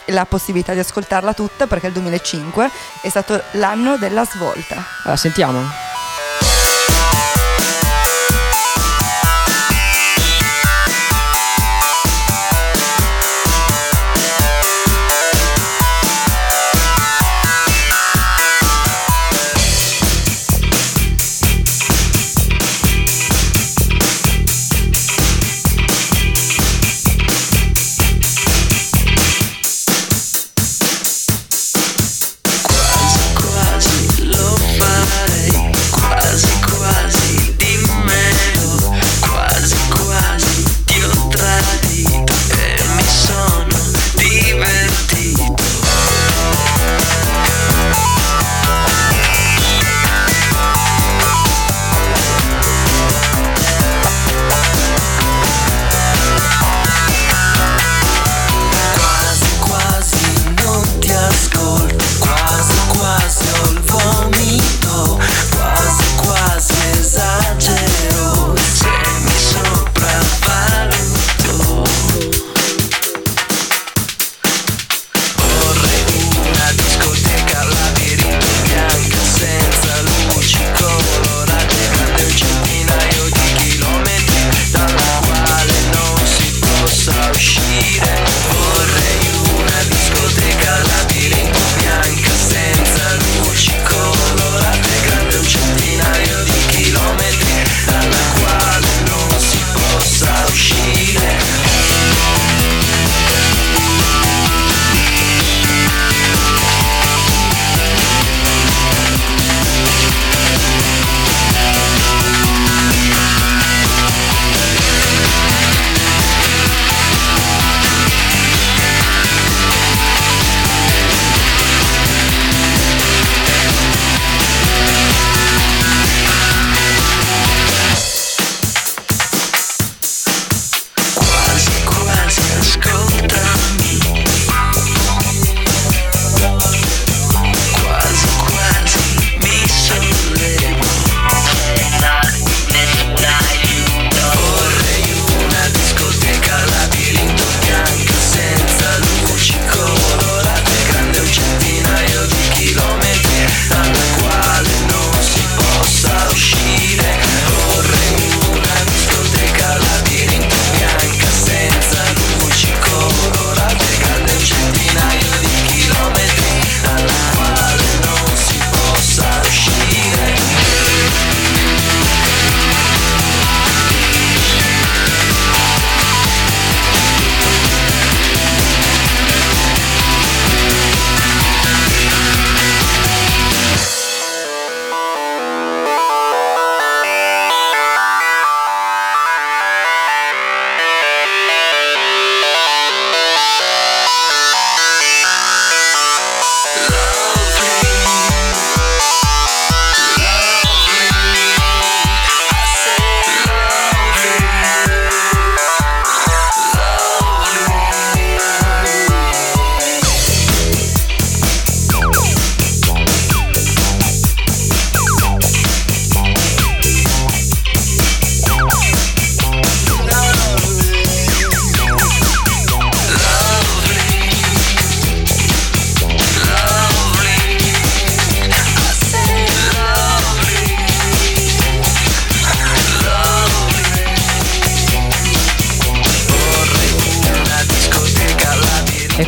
[0.06, 2.70] la possibilità di ascoltarla tutta perché il 2005
[3.02, 4.84] è stato l'anno della svolta.
[5.04, 5.89] Allora, sentiamo.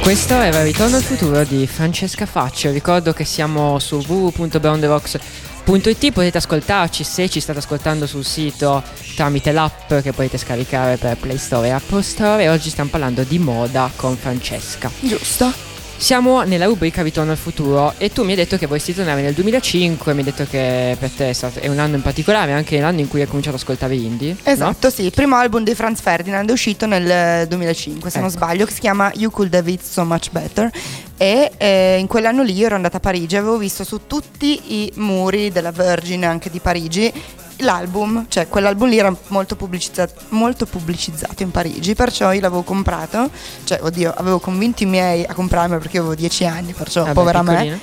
[0.02, 2.72] Questo era Ritorno al futuro di Francesca Faccio.
[2.72, 8.84] Ricordo che siamo su www.browndevox.it, potete ascoltarci se ci state ascoltando sul sito
[9.16, 13.24] tramite l'app che potete scaricare per Play Store e Apple Store e oggi stiamo parlando
[13.24, 14.92] di moda con Francesca.
[15.00, 15.71] Giusto?
[16.02, 19.36] Siamo nella rubrica Ritorno al futuro e tu mi hai detto che vorresti tornare nel
[19.36, 23.08] 2005, mi hai detto che per te è, un anno in particolare, anche l'anno in
[23.08, 24.36] cui hai cominciato ad ascoltare indie.
[24.42, 28.30] Esatto, sì, il primo album di Franz Ferdinand è uscito nel eh, 2005, se non
[28.30, 28.38] Ecco.
[28.38, 30.72] sbaglio, che si chiama You Could Have It So Much Better.
[31.18, 34.92] E eh, in quell'anno lì io ero andata a Parigi, avevo visto su tutti i
[34.96, 37.14] muri della Virgin, anche di Parigi,
[37.62, 43.30] l'album, cioè quell'album lì era molto pubblicizzato, molto pubblicizzato in Parigi, perciò io l'avevo comprato,
[43.64, 47.14] cioè oddio, avevo convinto i miei a comprarmelo perché io avevo 10 anni, perciò Vabbè,
[47.14, 47.52] povera me.
[47.52, 47.80] piccolina.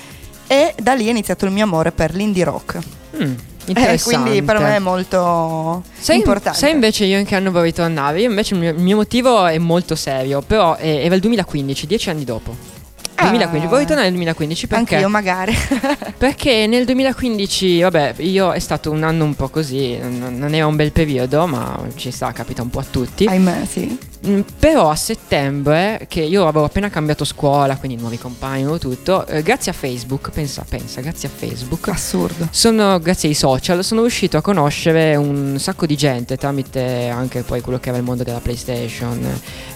[0.47, 2.79] E da lì è iniziato il mio amore per l'indie rock.
[3.23, 3.35] Mm,
[3.75, 6.59] Eh, quindi per me è molto Sai, importante.
[6.59, 8.21] sai invece io in che anno vorrei tornare?
[8.23, 12.09] Io invece il mio, il mio motivo è molto serio, però era il 2015, dieci
[12.09, 12.77] anni dopo.
[13.21, 14.95] 2015, vorrei tornare nel 2015 perché...
[14.95, 15.57] Anche io magari.
[16.19, 20.67] Perché nel 2015, vabbè, io è stato un anno un po' così, non, non era
[20.67, 23.27] un bel periodo, ma ci sta, capita un po' a tutti.
[23.27, 23.99] Ahimè, sì.
[24.27, 29.25] Mm, Però a settembre, che io avevo appena cambiato scuola, quindi nuovi compagni e tutto,
[29.27, 32.49] eh, grazie a Facebook, pensa, pensa, grazie a Facebook, Assurdo.
[32.51, 37.61] sono, grazie ai social, sono riuscito a conoscere un sacco di gente tramite anche poi
[37.61, 39.25] quello che era il mondo della PlayStation,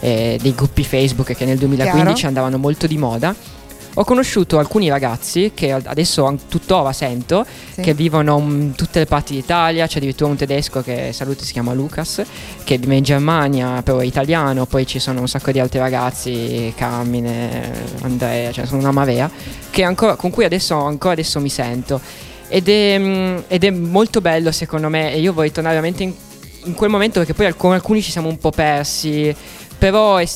[0.01, 2.29] eh, dei gruppi Facebook che nel 2015 Chiaro.
[2.29, 3.35] andavano molto di moda.
[3.95, 7.83] Ho conosciuto alcuni ragazzi che adesso tuttora sento Sì.
[7.83, 11.75] che vivono in tutte le parti d'Italia, c'è addirittura un tedesco che saluto si chiama
[11.75, 12.23] Lucas
[12.65, 16.73] che vive in Germania, però è italiano, poi ci sono un sacco di altri ragazzi,
[16.75, 17.71] Carmine,
[18.01, 19.31] Andrea, cioè sono una marea,
[19.69, 22.01] che ancora- con cui adesso, ancora adesso mi sento.
[22.49, 26.13] Ed è, mm, ed è molto bello secondo me e io vorrei tornare veramente in,
[26.65, 29.35] in quel momento perché poi con alcuni ci siamo un po' persi,
[29.77, 30.27] però è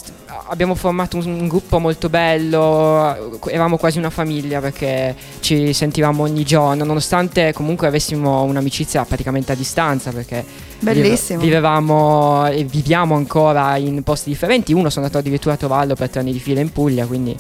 [0.47, 6.45] abbiamo formato un, un gruppo molto bello, eravamo quasi una famiglia perché ci sentivamo ogni
[6.45, 10.45] giorno, nonostante comunque avessimo un'amicizia praticamente a distanza perché
[10.81, 11.39] Bellissimo.
[11.41, 16.11] vive- vivevamo e viviamo ancora in posti differenti, uno sono andato addirittura a trovarlo per
[16.11, 17.37] tre anni di fila in Puglia, quindi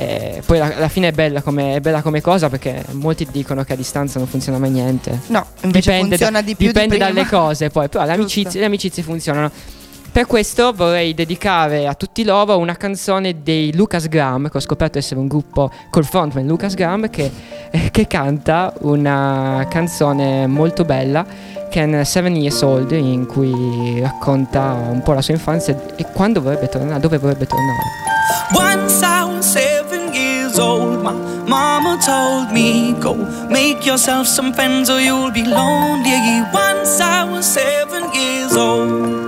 [0.00, 3.64] eh, poi alla, alla fine è bella, come, è bella come cosa perché molti dicono
[3.64, 5.20] che a distanza non funziona mai niente.
[5.26, 7.10] No, invece dipende, funziona da- di più di dipende prima.
[7.10, 9.50] dalle cose poi, però le amicizie, le amicizie funzionano.
[10.10, 14.98] Per questo vorrei dedicare a tutti loro una canzone dei Lucas Graham, che ho scoperto
[14.98, 17.30] essere un gruppo col frontman Lucas Graham, che,
[17.70, 21.24] eh, che canta una canzone molto bella
[21.68, 26.40] che è Seven Years Old, in cui racconta un po' la sua infanzia e quando
[26.40, 27.78] vorrebbe tornare, dove vorrebbe tornare.
[28.52, 31.12] Once I was seven years old, my
[31.46, 33.14] mama told me, Go
[33.48, 36.42] make yourself some friends or you'll be lonely.
[36.52, 39.27] Once I was seven years old.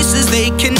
[0.00, 0.79] places they can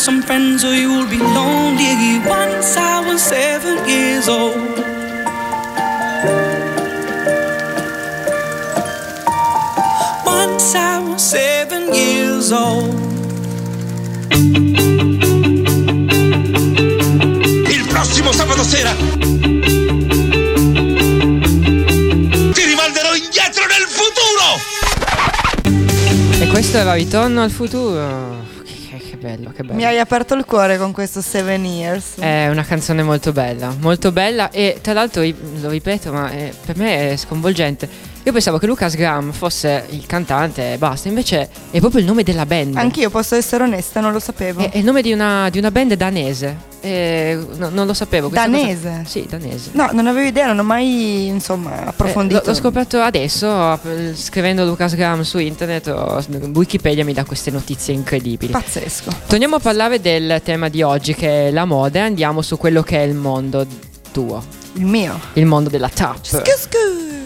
[0.00, 2.18] some friends or you'll be lonely.
[2.26, 4.78] Once I was seven years old.
[10.24, 12.94] Once I was seven years old.
[17.68, 18.94] Il prossimo sabato sera
[22.54, 24.60] ti rimanderò indietro nel futuro!
[26.42, 28.29] E questo era Ritorno al futuro.
[29.40, 29.74] Bello, che bello.
[29.74, 32.18] Mi hai aperto il cuore con questo Seven Years.
[32.18, 36.76] È una canzone molto bella, molto bella e tra l'altro lo ripeto, ma è- per
[36.76, 37.88] me è sconvolgente.
[38.22, 42.22] Io pensavo che Lucas Graham fosse il cantante e basta, invece è proprio il nome
[42.22, 42.76] della band.
[42.76, 44.60] Anch'io posso essere onesta, non lo sapevo.
[44.60, 46.68] È, è il nome di una, di una band danese.
[46.82, 48.28] E no- non lo sapevo.
[48.28, 49.02] questa cosa- Danese?
[49.06, 49.70] Sì, danese.
[49.72, 52.40] No, non avevo idea, non ho mai insomma Eh, approfondito.
[52.40, 55.88] l'ho, l'ho scoperto adesso, eh, scrivendo Lucas Graham su internet,
[56.54, 58.52] Wikipedia mi dà queste notizie incredibili.
[58.52, 59.10] Pazzesco.
[59.28, 62.82] Torniamo a parlare del tema di oggi che è la moda e andiamo su quello
[62.82, 63.66] che è il mondo
[64.12, 64.42] tuo,
[64.74, 65.18] Il mio.
[65.34, 66.18] il mondo della tap.
[66.22, 67.18] Scu, scu.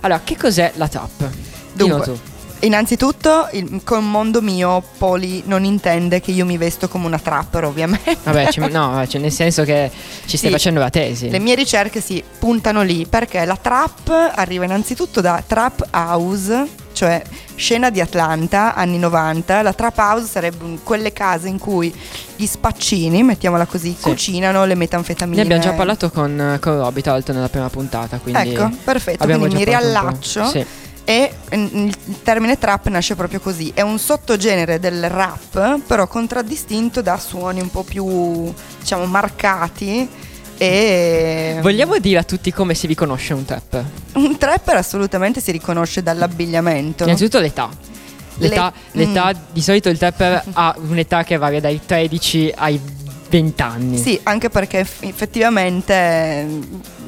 [0.00, 1.28] Allora, che cos'è la tap?
[1.72, 2.18] Dunque, tu.
[2.60, 7.64] innanzitutto, il, con mondo mio, Poli non intende che io mi vesto come una trapper,
[7.64, 8.16] ovviamente.
[8.22, 9.90] Vabbè, ci- no, cioè nel senso che
[10.26, 10.56] ci stai Sì.
[10.56, 11.30] facendo la tesi.
[11.30, 16.66] Le mie ricerche si puntano lì perché la trap arriva innanzitutto da trap house,
[16.98, 17.22] cioè
[17.54, 19.62] scena di Atlanta, anni 90.
[19.62, 21.94] La trap house sarebbe quelle case in cui
[22.34, 25.36] gli spaccini, mettiamola così, cucinano le metanfetamine.
[25.36, 28.18] Ne abbiamo già parlato con, con Robby, tra l'altro, nella prima puntata.
[28.18, 30.44] Quindi Ecco, perfetto, quindi mi riallaccio.
[30.46, 30.66] Sì.
[31.04, 37.00] E mm, il termine trap nasce proprio così, è un sottogenere del rap, però contraddistinto
[37.00, 40.26] da suoni un po' più, diciamo, marcati
[40.58, 43.82] e Vogliamo dire a tutti come si riconosce un trap?
[44.14, 47.04] un trapper assolutamente si riconosce dall'abbigliamento.
[47.04, 47.68] Innanzitutto l'età.
[48.38, 49.52] L'età, Le- l'età mm.
[49.52, 52.80] di solito il trapper ha un'età che varia dai 13 ai
[53.28, 53.98] 20 anni.
[53.98, 56.46] Sì, anche perché eff- effettivamente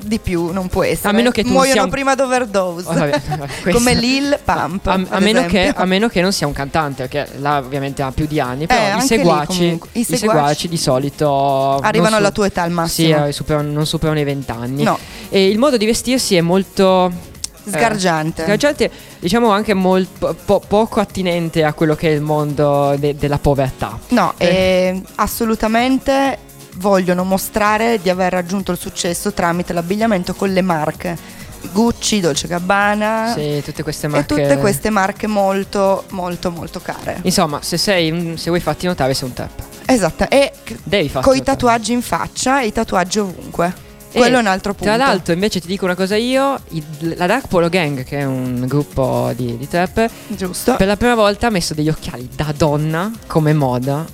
[0.02, 1.08] di più non può essere.
[1.10, 2.88] A meno che tu Muoiono sia un- prima d'overdose.
[2.88, 3.20] Oh, vabbè,
[3.62, 4.86] questo- Come Lil Pump.
[4.86, 8.10] A, a meno che, a meno che non sia un cantante, perché là ovviamente ha
[8.10, 8.66] più di anni.
[8.66, 9.88] Però Eh, i, anche lì seguaci, comunque.
[9.92, 13.22] I i seguaci- seguaci di solito Arrivano non alla tua età al massimo.
[13.24, 14.82] Sì, eh, superano- non superano i 20 anni.
[14.82, 14.98] No.
[15.28, 17.28] E il modo di vestirsi è molto.
[17.76, 18.42] Eh, Sgargiante.
[18.44, 23.38] sgargiante, diciamo anche molto po- poco attinente a quello che è il mondo de- della
[23.38, 23.98] povertà.
[24.08, 24.46] No, Eh.
[24.46, 26.38] eh, assolutamente
[26.76, 31.38] vogliono mostrare di aver raggiunto il successo tramite l'abbigliamento con le marche.
[31.72, 34.26] Gucci, Dolce Gabbana Sì, tutte queste e marche.
[34.34, 37.18] tutte queste marche molto, molto, molto care.
[37.22, 39.64] Insomma, se, sei se vuoi farti notare, sei un trapper.
[39.84, 40.52] Esatto, e
[40.84, 43.88] Devi con i tatuaggi in faccia e i tatuaggi ovunque.
[44.12, 44.92] E, Quello è un altro punto.
[44.92, 46.82] Tra l'altro, invece, ti dico una cosa io: i-
[47.16, 50.74] la Dark Polo Gang, che è un gruppo di, di trap, Giusto.
[50.76, 54.04] per la prima volta ha messo degli occhiali da donna come moda.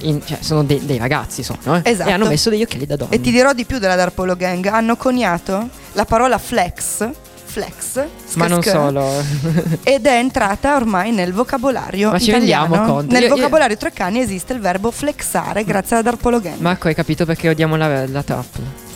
[0.00, 1.80] in- cioè, sono dei, dei ragazzi, sono, eh?
[1.90, 2.10] Esatto.
[2.10, 3.12] E hanno messo degli occhiali da donna.
[3.12, 4.66] E ti dirò di più della Darpolo Gang.
[4.66, 7.08] Hanno coniato la parola flex.
[7.46, 8.02] Flex.
[8.34, 9.08] Ma non solo.
[9.84, 12.64] Ed è entrata ormai nel vocabolario Ma ci italiano.
[12.74, 13.12] rendiamo conto?
[13.12, 16.58] Nel Io- io- vocabolario treccani esiste il verbo flexare grazie alla Darpolo Gang.
[16.58, 18.44] Marco, hai capito perché odiamo la, la trap?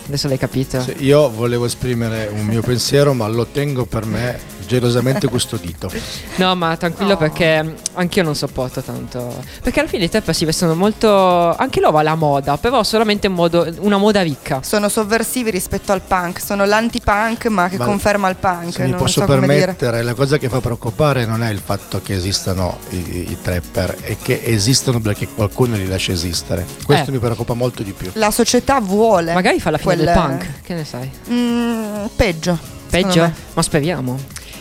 [0.08, 0.80] Adesso l'hai capito.
[0.80, 4.38] Sì, io volevo esprimere un mio pensiero, ma lo tengo per me
[4.68, 5.90] gelosamente custodito.
[6.36, 9.42] No, ma tranquillo perché mm, anch'io non sopporto tanto.
[9.62, 11.56] Perché alla fine i trapper si vestono molto.
[11.56, 14.60] Anche loro alla moda, però solamente in modo, una moda ricca.
[14.62, 18.72] Sono sovversivi rispetto al punk, sono l'anti-punk ma che Ma conferma il punk.
[18.74, 19.56] Se mi non posso so come dire.
[19.58, 23.96] permettere, la cosa che fa preoccupare non è il fatto che esistano i, i trapper,
[24.02, 26.66] è che esistono perché qualcuno li lascia esistere.
[26.84, 27.12] Questo Eh.
[27.12, 28.10] mi preoccupa molto di più.
[28.14, 29.32] La società vuole.
[29.32, 30.46] Magari fa la fine quel- del punk.
[30.62, 31.10] Che ne sai?
[31.30, 32.58] Mm, peggio.
[32.90, 33.30] Peggio?
[33.54, 34.18] Ma speriamo.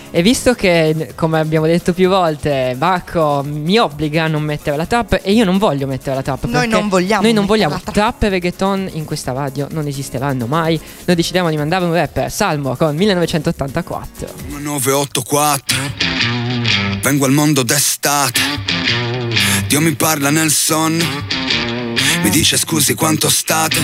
[0.09, 4.85] E visto che, come abbiamo detto più volte, Bacco mi obbliga a non mettere la
[4.85, 6.45] trap e io non voglio mettere la trap.
[6.45, 10.47] Noi non vogliamo Noi non vogliamo la trap e reggaeton in questa radio, non esisteranno
[10.47, 10.79] mai.
[11.05, 14.27] Noi decidiamo di mandare un rapper, Salmo, con 1984.
[14.47, 15.77] 1984
[17.01, 18.39] Vengo al mondo d'estate
[19.67, 21.05] Dio mi parla nel sonno
[22.21, 23.79] Mi dice scusi quanto state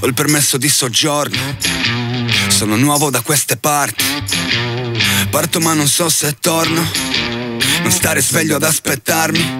[0.00, 1.38] Ho il permesso di soggiorno
[2.48, 4.04] Sono nuovo da queste parti
[5.34, 6.88] Parto ma non so se torno.
[7.82, 9.56] Non stare sveglio ad aspettarmi.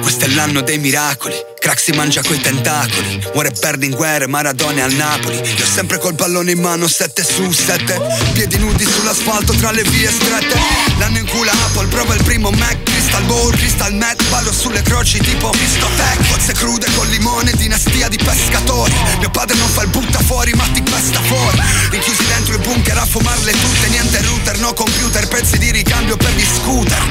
[0.00, 1.34] Questo è l'anno dei miracoli.
[1.58, 3.20] Crack si mangia coi tentacoli.
[3.34, 5.36] Muore Berlinguer, Maradona al Napoli.
[5.36, 8.00] Io sempre col pallone in mano, 7 su 7
[8.32, 10.58] Piedi nudi sull'asfalto tra le vie strette.
[10.98, 14.82] L'anno in cui la Apple prova il primo Mac Crystal Ball, Crystal Met Ballo sulle
[14.82, 19.88] croci tipo Mistotech Cozze crude con limone, dinastia di pescatori Mio padre non fa il
[19.88, 24.58] butta fuori ma ti pesta fuori Rinchiusi dentro il bunker a fumarle tutte Niente router
[24.58, 27.02] no computer, pezzi di ricambio per gli scooter.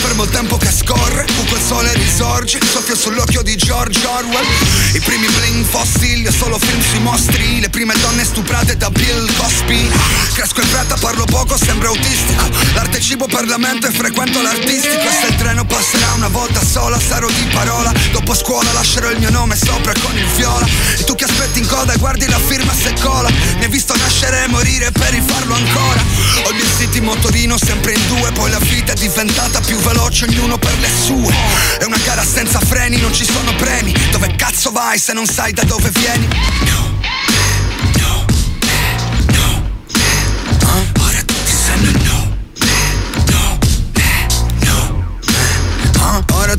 [0.00, 4.46] Fermo il tempo che scorre, buco il sole risorge, soffio sull'occhio di George Orwell.
[4.94, 9.88] I primi bling fossili, solo film sui mostri, le prime donne stuprate da Bill Cosby.
[10.34, 12.48] Cresco in fretta, parlo poco, sembro autistico.
[12.74, 15.08] L'arte cibo per la mente frequento l'artistico.
[15.40, 17.90] Il treno passerà una volta sola, sarò di parola.
[18.12, 20.66] Dopo scuola lascerò il mio nome sopra con il viola.
[20.98, 23.30] E tu che aspetti in coda e guardi la firma se cola.
[23.30, 26.04] Ne hai visto nascere e morire per rifarlo ancora.
[26.44, 30.58] Ho gli siti motorino sempre in due, poi la vita è diventata più veloce, ognuno
[30.58, 31.34] per le sue.
[31.78, 33.94] È una gara senza freni, non ci sono premi.
[34.10, 36.99] Dove cazzo vai se non sai da dove vieni?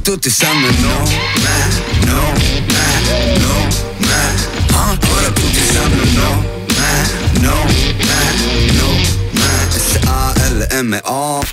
[0.02, 2.34] Tutti sanno no, me, no,
[2.66, 4.20] me, no, me.
[4.74, 8.88] Ah, ora tutti sanno no, me, no, me, no,
[9.32, 9.70] me.
[9.70, 11.44] S-A-L-M-O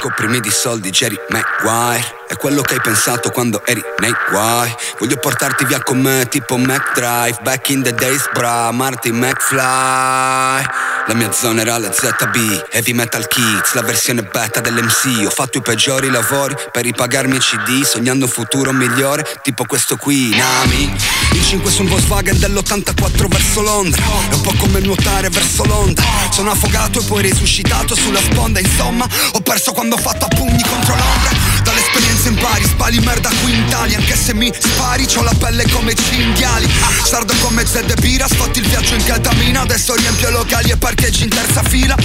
[0.00, 2.24] Coprimi di soldi Jerry Maguire.
[2.28, 6.56] È quello che hai pensato quando eri nei guai Voglio portarti via con me tipo
[6.56, 12.92] McDrive Back in the days bra Marty McFly La mia zona era la ZB Heavy
[12.92, 17.84] Metal Kids La versione beta dell'MC Ho fatto i peggiori lavori per ripagarmi i CD
[17.84, 20.92] Sognando un futuro migliore tipo questo qui Nami.
[21.32, 26.02] Il 5 su un Volkswagen dell'84 verso Londra È un po' come nuotare verso l'onda
[26.30, 30.62] Sono affogato e poi risuscitato sulla sponda Insomma ho perso quando ho fatto a pugni
[30.62, 35.34] contro l'ombra Dall'esperienza impari Spali merda qui in Italia Anche se mi spari C'ho la
[35.36, 36.70] pelle come cinghiali.
[37.02, 41.30] Sardo come Zed e Bira il viaggio in ketamina Adesso riempio locali e parcheggi in
[41.30, 41.96] terza fila.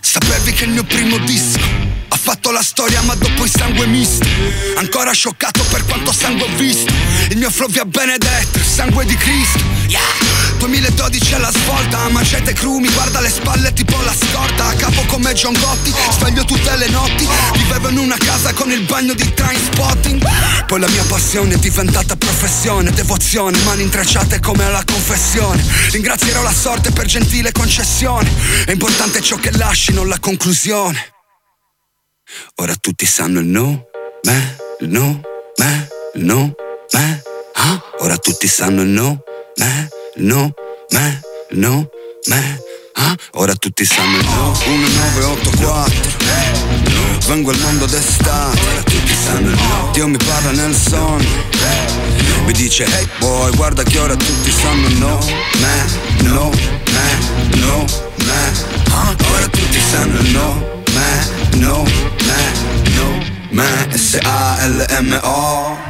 [0.00, 1.58] Sapevi che il mio primo disco
[2.08, 4.26] ha fatto la storia ma dopo il sangue misto.
[4.76, 6.90] Ancora scioccato per quanto sangue ho visto.
[7.28, 10.26] Il mio flow vi ha benedetto, sangue di Cristo yeah.
[10.58, 15.32] 2012 alla svolta, macete cru Mi guarda le spalle tipo la scorta A capo come
[15.32, 20.26] John Gotti, sveglio tutte le notti Vivevo in una casa con il bagno di trainspotting
[20.66, 26.52] Poi la mia passione è diventata professione Devozione, mani intrecciate come alla confessione Ringrazierò la
[26.52, 28.30] sorte per gentile concessione
[28.64, 31.14] È importante ciò che lasci, non la conclusione
[32.56, 33.86] Ora tutti sanno il no,
[34.24, 35.20] me, il no,
[35.56, 36.54] me, il no,
[36.92, 37.22] me.
[37.54, 39.22] Ah, ora tutti sanno il no,
[39.56, 40.54] me, il no,
[40.90, 41.88] me, il no,
[42.26, 42.60] me.
[42.94, 44.18] Ah, ora tutti sanno.
[44.18, 44.56] Il no.
[44.66, 46.14] 1984.
[47.26, 48.60] Vengo al mondo d'estate.
[48.60, 49.50] Ora tutti sanno.
[49.50, 49.90] Il no.
[49.92, 51.24] Dio mi parla nel sonno.
[52.44, 54.86] Mi dice hey boy, guarda che ora tutti sanno.
[54.88, 55.18] Il no,
[55.58, 55.84] me,
[56.22, 57.18] no, me,
[57.58, 57.84] no,
[58.24, 58.52] me.
[58.90, 60.20] Ah, ora tutti sanno.
[60.20, 61.28] Il no, me,
[61.58, 62.52] no, me,
[62.94, 65.86] no, me, S-A-L-M-O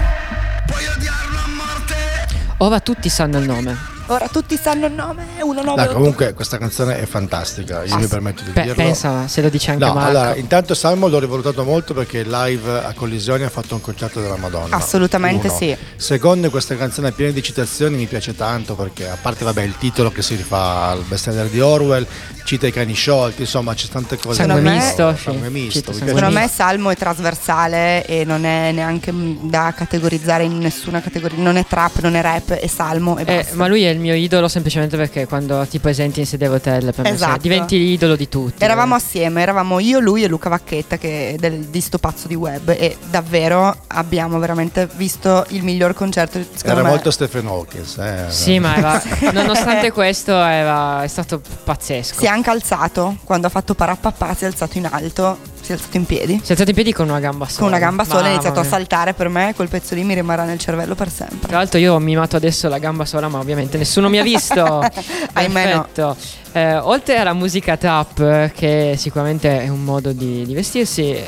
[2.59, 3.77] Ora tutti sanno il nome.
[4.07, 5.85] Ora tutti sanno il nome, uno nome.
[5.85, 8.77] Dai, comunque questa canzone è fantastica, io Ah, mi permetto di pe- dirlo.
[8.77, 10.09] pensa, se lo dice anche No, Marco.
[10.09, 14.37] allora, intanto Salmo l'ho rivalutato molto perché live a Collisioni ha fatto un concerto della
[14.37, 14.77] Madonna.
[14.77, 15.57] Assolutamente Uno.
[15.57, 15.77] sì.
[15.97, 19.77] Secondo, questa canzone è piena di citazioni, mi piace tanto perché a parte vabbè il
[19.77, 22.07] titolo che si rifà al bestseller di Orwell,
[22.47, 24.43] cita i cani sciolti, insomma c'è tante cose.
[24.45, 28.71] Sangue da- misto, sangue misto, mi piace Secondo me Salmo è trasversale e non è
[28.73, 31.43] neanche da categorizzare in nessuna categoria.
[31.43, 34.15] Non è trap, non è rap, è Salmo e Eh, ma lui è il mio
[34.15, 37.33] idolo semplicemente perché quando ti presenti in sede hotel per me Esatto.
[37.33, 38.63] sei- diventi l'idolo di tutti.
[38.63, 42.37] Eravamo assieme, eravamo io, lui e Luca Vacchetta che è del, di sto pazzo di
[42.37, 46.39] web e davvero abbiamo veramente visto il miglior concerto.
[46.63, 46.89] Era me.
[46.91, 47.99] molto Stephen Hawkins.
[47.99, 48.25] Eh.
[48.29, 52.21] Sì, ma era- nonostante questo era, è stato pazzesco.
[52.21, 55.97] È anche alzato quando ha fatto parappapà, si è alzato in alto, si è alzato
[55.97, 56.35] in piedi.
[56.43, 57.59] Si è alzato in piedi con una gamba sola.
[57.59, 60.45] Con una gamba sola ha iniziato a saltare per me, quel pezzo lì mi rimarrà
[60.45, 61.49] nel cervello per sempre.
[61.49, 64.83] Tra l'altro io ho mimato adesso la gamba sola, ma ovviamente nessuno mi ha visto.
[65.33, 66.17] Ahimè no.
[66.53, 71.19] Eh, oltre alla musica trap, eh, che sicuramente è un modo di, di vestirsi,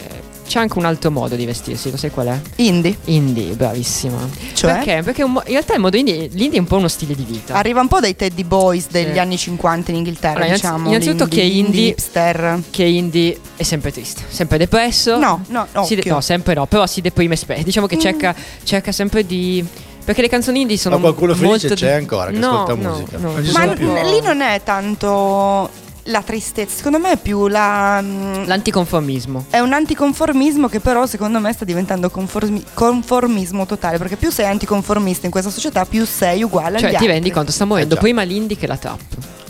[0.49, 2.41] c'è anche un altro modo di vestirsi, lo sai qual è?
[2.57, 2.97] Indie.
[3.05, 4.17] Indie, bravissima.
[4.55, 4.73] Cioè?
[4.73, 5.03] Perché?
[5.05, 7.23] Perché un mo- in realtà il modo indie, l'indie è un po' uno stile di
[7.23, 7.55] vita.
[7.55, 9.19] Arriva un po' dai Teddy Boys degli Sì.
[9.19, 10.89] anni 50 in Inghilterra, Allora, diciamo.
[10.89, 12.63] innanzitutto che indie- hipster.
[12.71, 15.19] Che indie è sempre triste, sempre depresso.
[15.19, 17.63] No, no, de- no, sempre no, però si deprime spesso.
[17.63, 18.01] Diciamo che Mm.
[18.01, 18.35] cerca,
[18.65, 19.65] cerca sempre di.
[20.05, 22.91] Perché le canzoni indie sono Ma qualcuno felice molto c'è ancora che no, ascolta no,
[22.91, 23.19] musica.
[23.19, 23.33] no.
[23.53, 23.93] Ma più.
[24.11, 25.69] lì non è tanto
[26.09, 28.01] la tristezza, secondo me è più la...
[28.03, 29.47] mm, L'anticonformismo.
[29.51, 34.47] È un anticonformismo che però secondo me sta diventando conformi- conformismo totale, perché più sei
[34.47, 37.13] anticonformista in questa società, più sei uguale agli Cioè, ti altri.
[37.13, 39.01] rendi conto, sta morendo Eh, prima l'indie che la trap.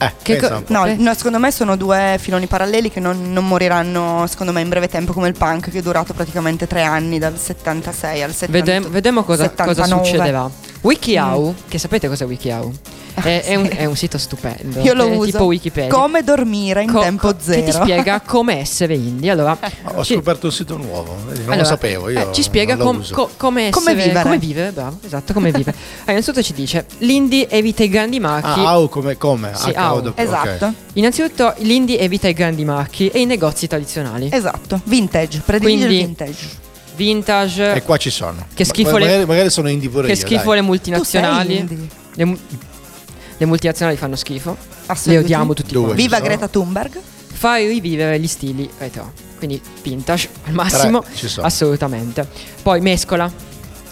[0.01, 0.63] Eh, Che co-.
[0.69, 0.95] No, Eh.
[0.97, 4.89] no, secondo me sono due filoni paralleli che non, non moriranno, secondo me, in breve
[4.89, 8.53] tempo come il punk che è durato praticamente tre anni, dal 76 al 70.
[8.73, 10.05] Vedem- vedremo cosa, cosa 79.
[10.07, 10.51] succederà.
[10.81, 12.73] WikiHow, che sapete cos'è WikiHow?
[13.15, 14.79] È, è un, è un sito stupendo.
[14.81, 15.31] Io lo è uso.
[15.33, 15.91] Tipo Wikipedia.
[15.93, 17.59] Come dormire in Co- tempo zero.
[17.63, 19.33] Che ti spiega come essere indie.
[19.33, 19.59] Allora,
[19.97, 22.09] Ho ci- scoperto un sito nuovo, non allora, lo sapevo.
[22.11, 24.23] Io eh, ci spiega com- co- come, Come essere- vivere.
[24.23, 25.77] Come vivere, bravo, esatto, come vivere.
[26.09, 28.61] Allora, innanzitutto ci dice: l'indie evita i grandi marchi.
[28.61, 29.17] Ah, au come?
[29.17, 29.51] come?
[29.57, 30.07] Sì, Ah, au.
[30.07, 30.13] ok.
[30.19, 30.73] Esatto.
[30.95, 34.29] Innanzitutto, l'indie evita i grandi marchi e i negozi tradizionali.
[34.33, 34.81] Esatto.
[34.85, 35.43] Vintage.
[35.45, 36.49] Predilige Quindi- il vintage.
[36.97, 37.73] Vintage.
[37.75, 38.47] E qua ci sono.
[38.53, 40.55] Che schifo ma- le- magari, magari sono indie pure che io, schifo dai.
[40.57, 41.89] le multinazionali.
[42.15, 42.37] Le,
[43.37, 44.57] le multinazionali fanno schifo.
[45.05, 45.85] Le odiamo tutti Due.
[45.85, 46.03] quanti.
[46.03, 46.19] Viva.
[46.21, 46.99] Greta Thunberg.
[47.33, 49.13] Fai rivivere gli stili retro.
[49.37, 51.03] Quindi vintage al massimo.
[51.03, 51.47] Tre ci sono.
[51.47, 52.27] Assolutamente.
[52.63, 53.31] Poi mescola.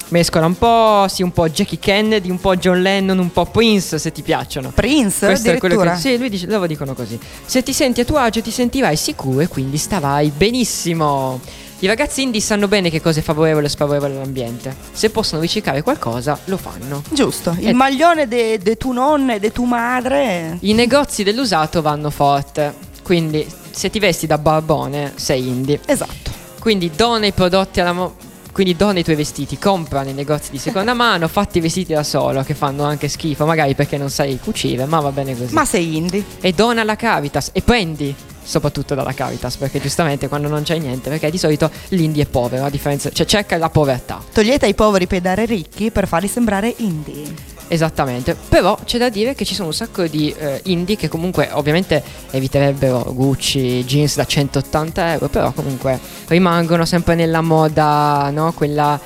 [0.09, 3.99] Mescola un po', sì, un po' Jackie Kennedy, un po' John Lennon, un po' Prince
[3.99, 4.71] se ti piacciono.
[4.73, 7.19] Prince, Questo è quello che Sì, lui dice, loro dicono così.
[7.45, 11.41] Se ti senti a tuo agio ti sentirai sicuro e quindi starai benissimo.
[11.81, 14.75] I ragazzi indie sanno bene che cosa è favorevole e sfavorevole all'ambiente.
[14.93, 17.03] Se possono riciclare qualcosa, lo fanno.
[17.11, 17.55] Giusto.
[17.59, 17.73] Il Eh.
[17.75, 20.57] maglione de, de tu nonna e de tu madre.
[20.61, 22.73] I negozi dell'usato vanno forte.
[23.03, 25.81] Quindi se ti vesti da barbone, sei indie.
[25.85, 26.31] Esatto.
[26.61, 28.15] Quindi dona i prodotti alla mo-
[28.57, 32.03] quindi dona i tuoi vestiti, compra nei negozi di seconda mano, fatti i vestiti da
[32.03, 35.53] solo che fanno anche schifo, magari perché non sai cucire, ma va bene così.
[35.53, 36.25] Ma sei indie.
[36.41, 41.11] E dona alla Caritas e prendi soprattutto dalla Caritas, perché giustamente quando non c'hai niente,
[41.11, 44.23] perché di solito l'indie è povero, a differenza, cioè cerca la povertà.
[44.33, 47.56] Togliete ai poveri per dare ricchi per farli sembrare indie.
[47.69, 51.49] Esattamente, però c'è da dire che ci sono un sacco di eh, indie che comunque
[51.53, 52.01] ovviamente
[52.31, 55.99] eviterebbero Gucci, jeans da 180 euro, però comunque
[56.29, 58.53] rimangono sempre nella moda, no?
[58.53, 59.01] Quella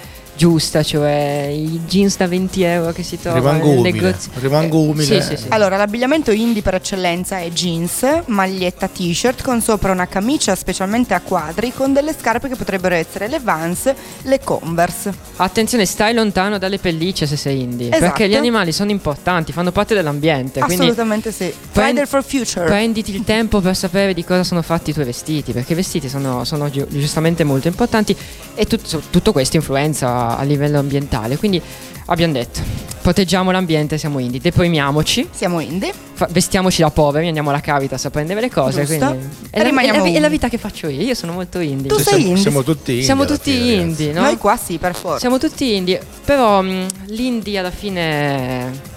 [0.44, 4.30] giusta, cioè i jeans da 20 euro che si trovano Rimango nel umile, negozio.
[4.36, 5.04] rimango Eh, umile.
[5.04, 5.46] Sì, sì, sì.
[5.48, 11.20] Allora, l'abbigliamento indie per eccellenza è jeans, maglietta t-shirt con sopra una camicia specialmente a
[11.20, 15.12] quadri con delle scarpe che potrebbero essere le Vans, le Converse.
[15.36, 18.00] Attenzione, stai lontano dalle pellicce se sei indie, Esatto.
[18.00, 21.52] perché gli animali sono importanti, fanno parte dell'ambiente, Assolutamente sì.
[21.70, 22.64] Prend- for Future.
[22.64, 26.08] Prenditi il tempo per sapere di cosa sono fatti i tuoi vestiti, perché i vestiti
[26.08, 28.16] sono, sono giu- giustamente molto importanti
[28.54, 31.36] e tut- tutto questo influenza a livello ambientale.
[31.36, 31.60] Quindi
[32.06, 32.60] abbiamo detto,
[33.00, 35.92] proteggiamo l'ambiente, siamo indie, deprimiamoci, Siamo indie.
[36.12, 38.84] fa- vestiamoci da poveri, andiamo alla Caritas a prendere le cose.
[38.84, 41.32] Quindi è, E la, è, rimaniamo la, è la vita che faccio io, io sono
[41.32, 41.88] molto indie.
[41.88, 42.42] Tu Sì, sei siamo, indie.
[42.42, 43.04] siamo tutti indie.
[43.04, 44.20] Siamo tutti fine, indie, no?
[44.22, 45.18] Noi qua sì, per forza.
[45.20, 48.88] Siamo tutti indie, però mh, l'indie alla fine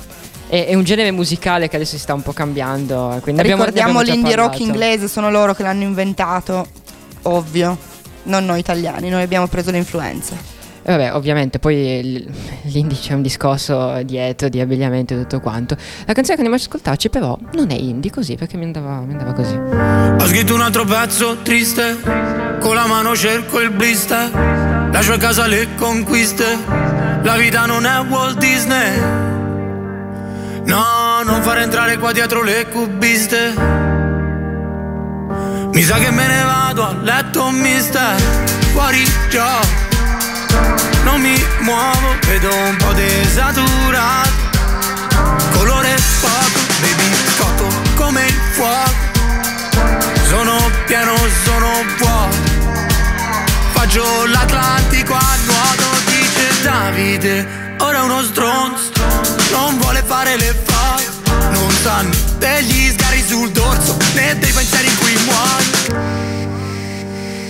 [0.48, 3.20] è, è un genere musicale che adesso si sta un po' cambiando.
[3.22, 6.68] Quindi abbiamo, Ricordiamo abbiamo già l'indie rock inglese, sono loro che l'hanno inventato.
[7.24, 7.92] Ovvio.
[8.26, 10.36] Non noi italiani, noi abbiamo preso l'influenza.
[10.86, 12.32] E vabbè, ovviamente, poi l-
[12.64, 15.76] l'indie c'è un discorso dietro di abbigliamento e tutto quanto.
[16.06, 19.14] La canzone che andiamo ad ascoltarci, però, non è indie così, perché mi andava, mi
[19.14, 19.56] andava così.
[19.56, 21.98] Ho scritto un altro pezzo triste,
[22.60, 24.30] con la mano cerco il blister,
[24.92, 26.58] lascio a casa le conquiste,
[27.22, 29.00] la vita non è Walt Disney.
[30.66, 30.84] No,
[31.24, 33.54] non fare entrare qua dietro le cubiste.
[35.72, 38.20] Mi sa che me ne vado a letto mister,
[38.74, 39.83] fuori già.
[41.04, 44.32] Non mi muovo, vedo un po' desaturato.
[45.52, 49.12] Colore poco, baby, scotto come il fuoco.
[50.28, 52.52] Sono pieno, sono vuoto.
[53.74, 57.76] Faccio l'Atlantico a nuoto, dice Davide.
[57.80, 58.92] Ora uno stronzo,
[59.52, 61.32] non vuole fare le foto.
[61.52, 65.72] Non sanno degli sgari sul dorso, né dei pensieri in cui muori.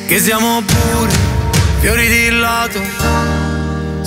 [0.08, 1.16] Che siamo puri,
[1.80, 3.43] fiori di lato.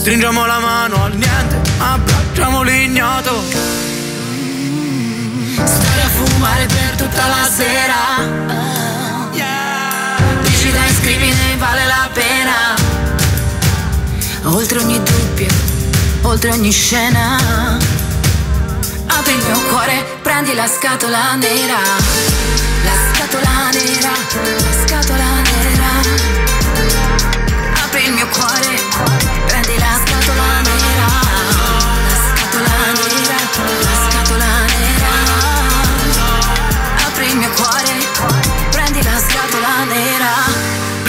[0.06, 3.42] Stringiamo la mano al niente, abbracciamo l'ignoto.
[5.64, 7.94] Stare a fumare per tutta la sera.
[10.42, 12.76] Dici dai scrivi ne vale la pena.
[14.44, 15.48] Oltre ogni dubbio,
[16.22, 17.40] oltre ogni scena.
[19.08, 21.80] Apri il mio cuore, prendi la scatola nera.
[22.84, 24.12] La scatola nera,
[24.54, 25.90] la scatola nera.
[27.82, 28.85] Apri il mio cuore,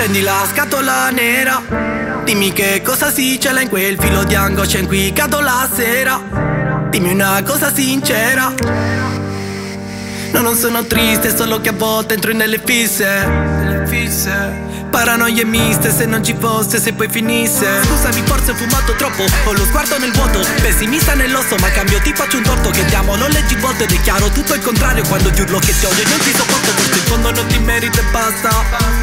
[0.07, 1.61] Prendi la scatola nera.
[2.23, 6.87] Dimmi che cosa si cela in quel filo di angoscia in cui cado la sera.
[6.89, 8.53] Dimmi una cosa sincera.
[10.31, 13.25] No, non sono triste, solo che a volte entro nelle fisse.
[13.27, 14.66] Nelle fisse.
[14.89, 17.65] Paranoie miste, se non ci fosse, se poi finisse.
[17.83, 19.23] Scusami, forse ho fumato troppo.
[19.45, 22.95] Ho lo sguardo nel vuoto, pessimista nell'osso, ma cambio, ti faccio un torto che ti
[22.95, 25.85] amo, non leggi volte ed è chiaro tutto il contrario quando ti urlo che ti
[25.85, 28.49] odio non ti sopporto, forse in fondo non ti merito e basta.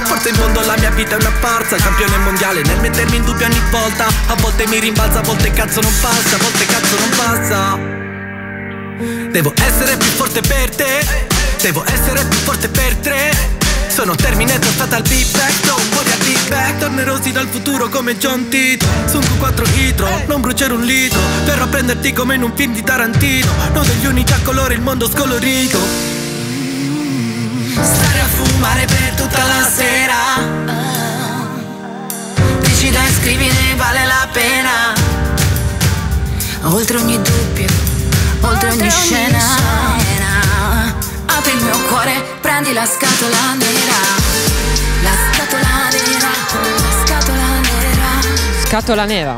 [0.04, 3.46] Forse in fondo la mia vita è una farsa, campione mondiale nel mettermi in dubbio
[3.46, 4.06] ogni volta.
[4.06, 7.78] A volte mi rimbalza, a volte cazzo non passa, a volte cazzo non passa.
[9.30, 11.32] Devo essere più forte per te
[11.64, 16.48] Devo essere più forte per tre sono Terminator Fatal Beat Back Don't worry I'll be
[16.48, 18.86] back Tornerosi dal futuro come John Tito.
[19.06, 21.20] Su un Q4 Hydro Non bruciare un litro.
[21.44, 23.50] Verrò a prenderti come in un film di Tarantino.
[23.72, 25.78] Non degli unici a colore il mondo scolorito.
[27.72, 30.16] Stare a fumare per tutta la sera.
[32.60, 35.12] Decida e scrivi ne vale la pena.
[36.66, 37.66] Oltre ogni dubbio
[38.40, 40.13] Oltre ogni scena
[41.44, 44.00] Apri il mio cuore, prendi la scatola nera
[45.02, 46.30] La scatola nera
[46.80, 49.34] La scatola nera Scatola nera.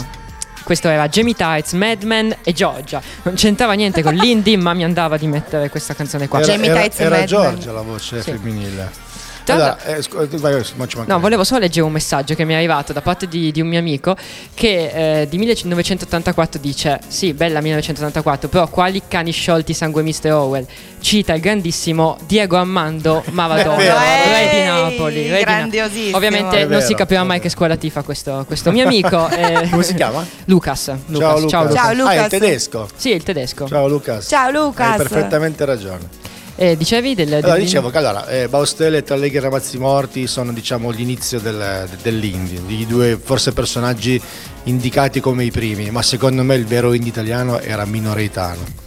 [0.63, 3.03] Questo era Jamie Tights, Madman e Giorgia.
[3.23, 6.41] Non c'entrava niente con l'indie, ma mi andava di mettere questa canzone qua.
[6.41, 9.06] Era, era, era Giorgia la voce femminile.
[9.53, 12.45] Allora, eh, scu- vai, vai, ma ci manca- No, volevo solo leggere un messaggio che
[12.45, 14.17] mi è arrivato da parte di, di un mio amico
[14.55, 20.33] che eh, di 1984 dice Sì, bella 1984, però quali cani sciolti sangue Mr.
[20.33, 20.67] Orwell?
[21.01, 23.95] Cita il grandissimo Diego Armando Maradona, vero.
[23.99, 25.29] re di Napoli.
[25.31, 26.17] re di Na- grandiosissimo.
[26.17, 29.29] Ovviamente È non vero, si capirà mai che scuola tifa questo, questo mio amico.
[29.31, 30.27] eh, Come si chiama?
[30.47, 30.93] Lucas.
[31.07, 31.29] Lucas.
[31.29, 31.49] Ciao Luca.
[31.49, 31.75] Ciao Lucas.
[31.75, 32.17] Ciao, Lucas.
[32.17, 32.89] Ah, è il tedesco.
[32.97, 33.69] Sì, il tedesco.
[33.69, 34.27] Ciao Lucas.
[34.29, 34.91] Ciao, Lucas.
[34.91, 36.35] Hai perfettamente ragione.
[36.59, 37.33] Eh, dicevi del...
[37.35, 41.39] Allora, del- dicevo che allora, eh, Baustelle e Tralleghi e Ramazzi Morti sono diciamo l'inizio
[41.39, 44.21] del, dell'indie, di due forse personaggi
[44.65, 48.85] indicati come i primi, ma secondo me il vero indie italiano era Minoreitano,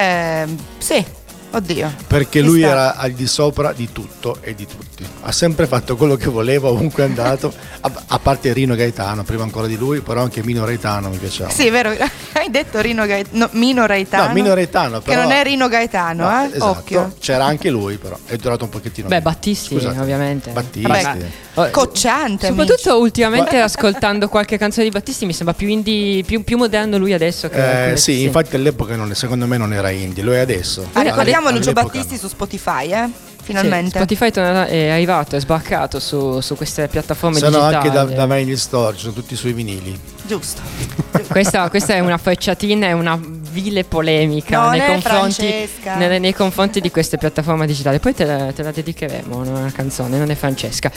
[0.00, 1.04] Ehm, sì,
[1.50, 1.92] oddio.
[2.06, 2.68] perché lui sta.
[2.70, 5.06] era al di sopra di tutto e di tutti.
[5.22, 9.42] Ha sempre fatto quello che voleva, ovunque è andato, a, a parte Rino Gaetano, prima
[9.42, 11.50] ancora di lui, però anche Minoreitano mi piaceva.
[11.50, 11.90] Sì, è vero,
[12.32, 14.26] hai detto Rino Gaetano, no, Mino Gaetano.
[14.28, 16.46] No, Mino Gaetano, Che però- non è Rino Gaetano, No, eh?
[16.46, 17.14] esatto, Occhio.
[17.20, 19.08] c'era anche lui però, è durato un pochettino.
[19.08, 19.20] Beh.
[19.20, 19.98] Battisti, Scusate.
[20.00, 20.50] ovviamente.
[20.50, 20.88] Battisti.
[20.88, 21.26] Vabbè,
[21.70, 22.46] Cocciante.
[22.48, 23.02] Soprattutto amici.
[23.02, 27.48] ultimamente ascoltando qualche canzone di Battisti mi sembra più indie, più, più moderno lui adesso
[27.48, 30.86] che Eh, sì, infatti all'epoca non- secondo me non era indie, lo è adesso.
[30.92, 33.08] Ah, ricordiamo Lucio Battisti su Spotify, eh?
[33.38, 33.96] Sì, Finalmente.
[33.96, 37.74] Spotify è è arrivato, è sbarcato su, su queste piattaforme Sono digitali.
[37.76, 39.98] anche da, da Vinyl Store, sono tutti sui vinili.
[40.26, 40.60] Giusto.
[41.28, 43.18] questa, questa è una frecciatina e una
[43.50, 47.98] vile polemica Non nei è confronti, nei, nei confronti di queste piattaforme digitali.
[48.00, 50.92] Poi te la, te la dedicheremo, una canzone, non è Francesca.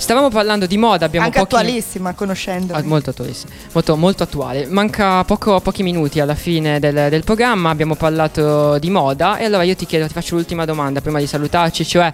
[0.00, 1.54] Stavamo parlando di moda, abbiamo Anche pochi...
[1.56, 2.72] attualissima, conoscendo.
[2.72, 4.64] Ah, molto attualissima, molto, molto attuale.
[4.66, 9.62] Manca poco- pochi minuti alla fine del, del programma, abbiamo parlato di moda e allora
[9.62, 12.10] io ti chiedo, ti faccio l'ultima domanda prima di salutarci, cioè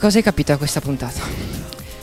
[0.00, 1.20] cosa hai capito da questa puntata?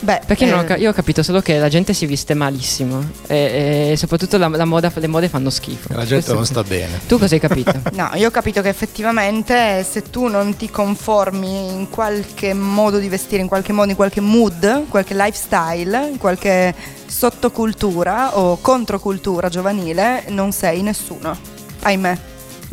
[0.04, 2.34] Beh, Perché non ho eh, ca- io ho capito solo che la gente si veste
[2.34, 5.88] malissimo e, e soprattutto la, la moda, le mode fanno schifo.
[5.94, 7.00] La gente Questo- non sta bene.
[7.08, 7.72] Tu cosa hai capito?
[7.94, 13.08] No, io ho capito che effettivamente se tu non ti conformi in qualche modo di
[13.08, 16.74] vestire, in qualche modo, in qualche mood, qualche lifestyle, in qualche
[17.06, 21.38] sottocultura o controcultura giovanile, non sei nessuno.
[21.84, 22.18] Ahimè.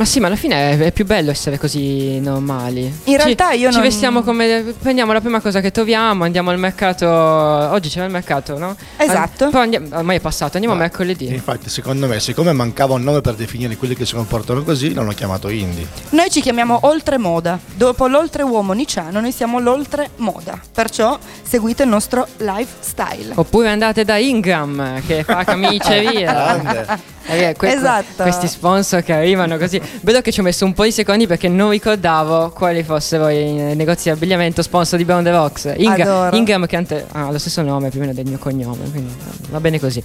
[0.01, 2.91] Ma sì, ma alla fine è, è più bello essere così normali.
[3.05, 4.73] In realtà Ci- io Ci non- vestiamo come.
[4.81, 7.07] Prendiamo la prima cosa che troviamo, andiamo al mercato.
[7.07, 8.75] Oggi c'era il mercato, no?
[8.97, 9.45] Esatto.
[9.45, 11.27] An- poi andiamo- ormai è passato, andiamo mercoledì.
[11.27, 15.13] Infatti, secondo me, siccome mancava un nome per definire quelli che si comportano così, l'hanno
[15.13, 15.87] chiamato indie.
[16.13, 17.59] Noi ci chiamiamo oltremoda.
[17.75, 20.59] Dopo l'oltreuomo niciano, noi siamo l'oltremoda.
[20.73, 23.33] Perciò seguite il nostro lifestyle.
[23.35, 26.99] Oppure andate da Ingram che fa camiceria.
[27.31, 28.23] Eh, que- Esatto.
[28.23, 29.81] Questi sponsor che arrivano così.
[30.03, 33.53] Vedo che ci ho messo un po' di secondi perché non ricordavo quali fossero i
[33.75, 35.73] negozi di abbigliamento sponsor di Brown the Rocks.
[35.77, 36.31] Inga-.
[36.33, 39.47] Ingram che ante- ha lo stesso nome più o meno del mio cognome, quindi eh,
[39.51, 40.03] va bene così.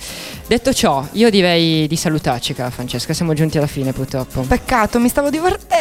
[0.47, 3.13] Detto ciò, io direi di salutarci, cara Francesca.
[3.13, 4.41] Siamo giunti alla fine, purtroppo.
[4.41, 5.74] Peccato, mi stavo divertendo.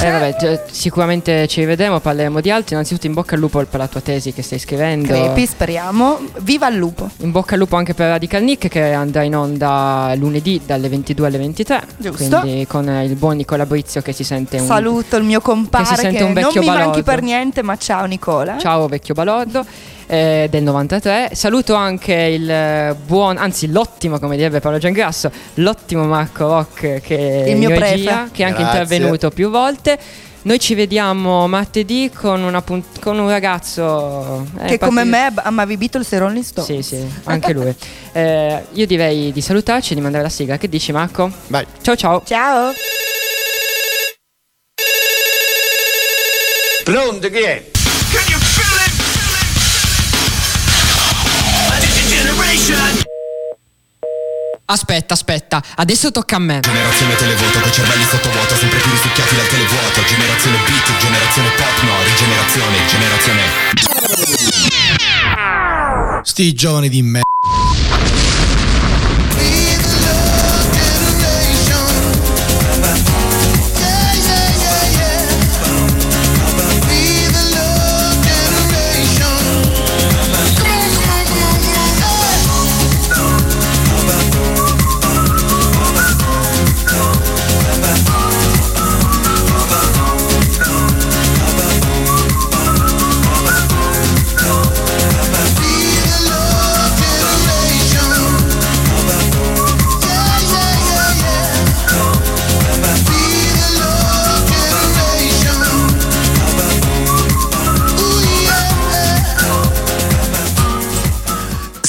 [0.00, 2.74] Eh, vabbè, gi- sicuramente ci rivedremo, parleremo di altri.
[2.74, 5.08] Innanzitutto, in bocca al lupo per la tua tesi che stai scrivendo.
[5.08, 6.20] Crepi, speriamo.
[6.38, 7.10] Viva il lupo.
[7.18, 11.26] In bocca al lupo anche per Radical Nick che andrà in onda lunedì dalle 22
[11.26, 11.82] alle 23.
[11.96, 12.40] Giusto.
[12.40, 15.84] Quindi con eh, il buon Nicola Brizio che si sente un Saluto il mio compare
[15.84, 17.02] che si sente che un non vecchio mi manchi balordo.
[17.02, 18.56] per niente, ma ciao Nicola.
[18.58, 19.64] Ciao vecchio balordo
[20.08, 21.30] eh, del 93.
[21.34, 27.44] Saluto anche il eh, buon, anzi l'ottimo, come direbbe Paolo Giangrasso, l'ottimo Marco Rock che
[27.44, 28.80] è Il mio regia, che è anche Grazie.
[28.80, 29.98] intervenuto più volte.
[30.40, 35.42] Noi ci vediamo martedì con, una punt- con un ragazzo eh, Che come parti- me
[35.42, 36.86] amavi Beatles e Rolling Stones.
[36.86, 37.74] Sì, sì, anche lui.
[38.18, 40.56] Eh, io direi di salutarci e di mandare la sigla.
[40.56, 41.30] Che dici, Marco?
[41.48, 41.64] Vai.
[41.82, 42.22] Ciao, ciao.
[42.24, 42.72] Ciao.
[46.82, 47.64] Pronto, chi è?
[54.70, 56.60] Aspetta, aspetta, adesso tocca a me.
[56.60, 61.94] Generazione televoto con cervelli sottovuoto Sempre più risucchiati dal televuoto Generazione beat, generazione pop No,
[62.04, 63.40] rigenerazione, generazione
[66.22, 67.22] Sti giovani di me.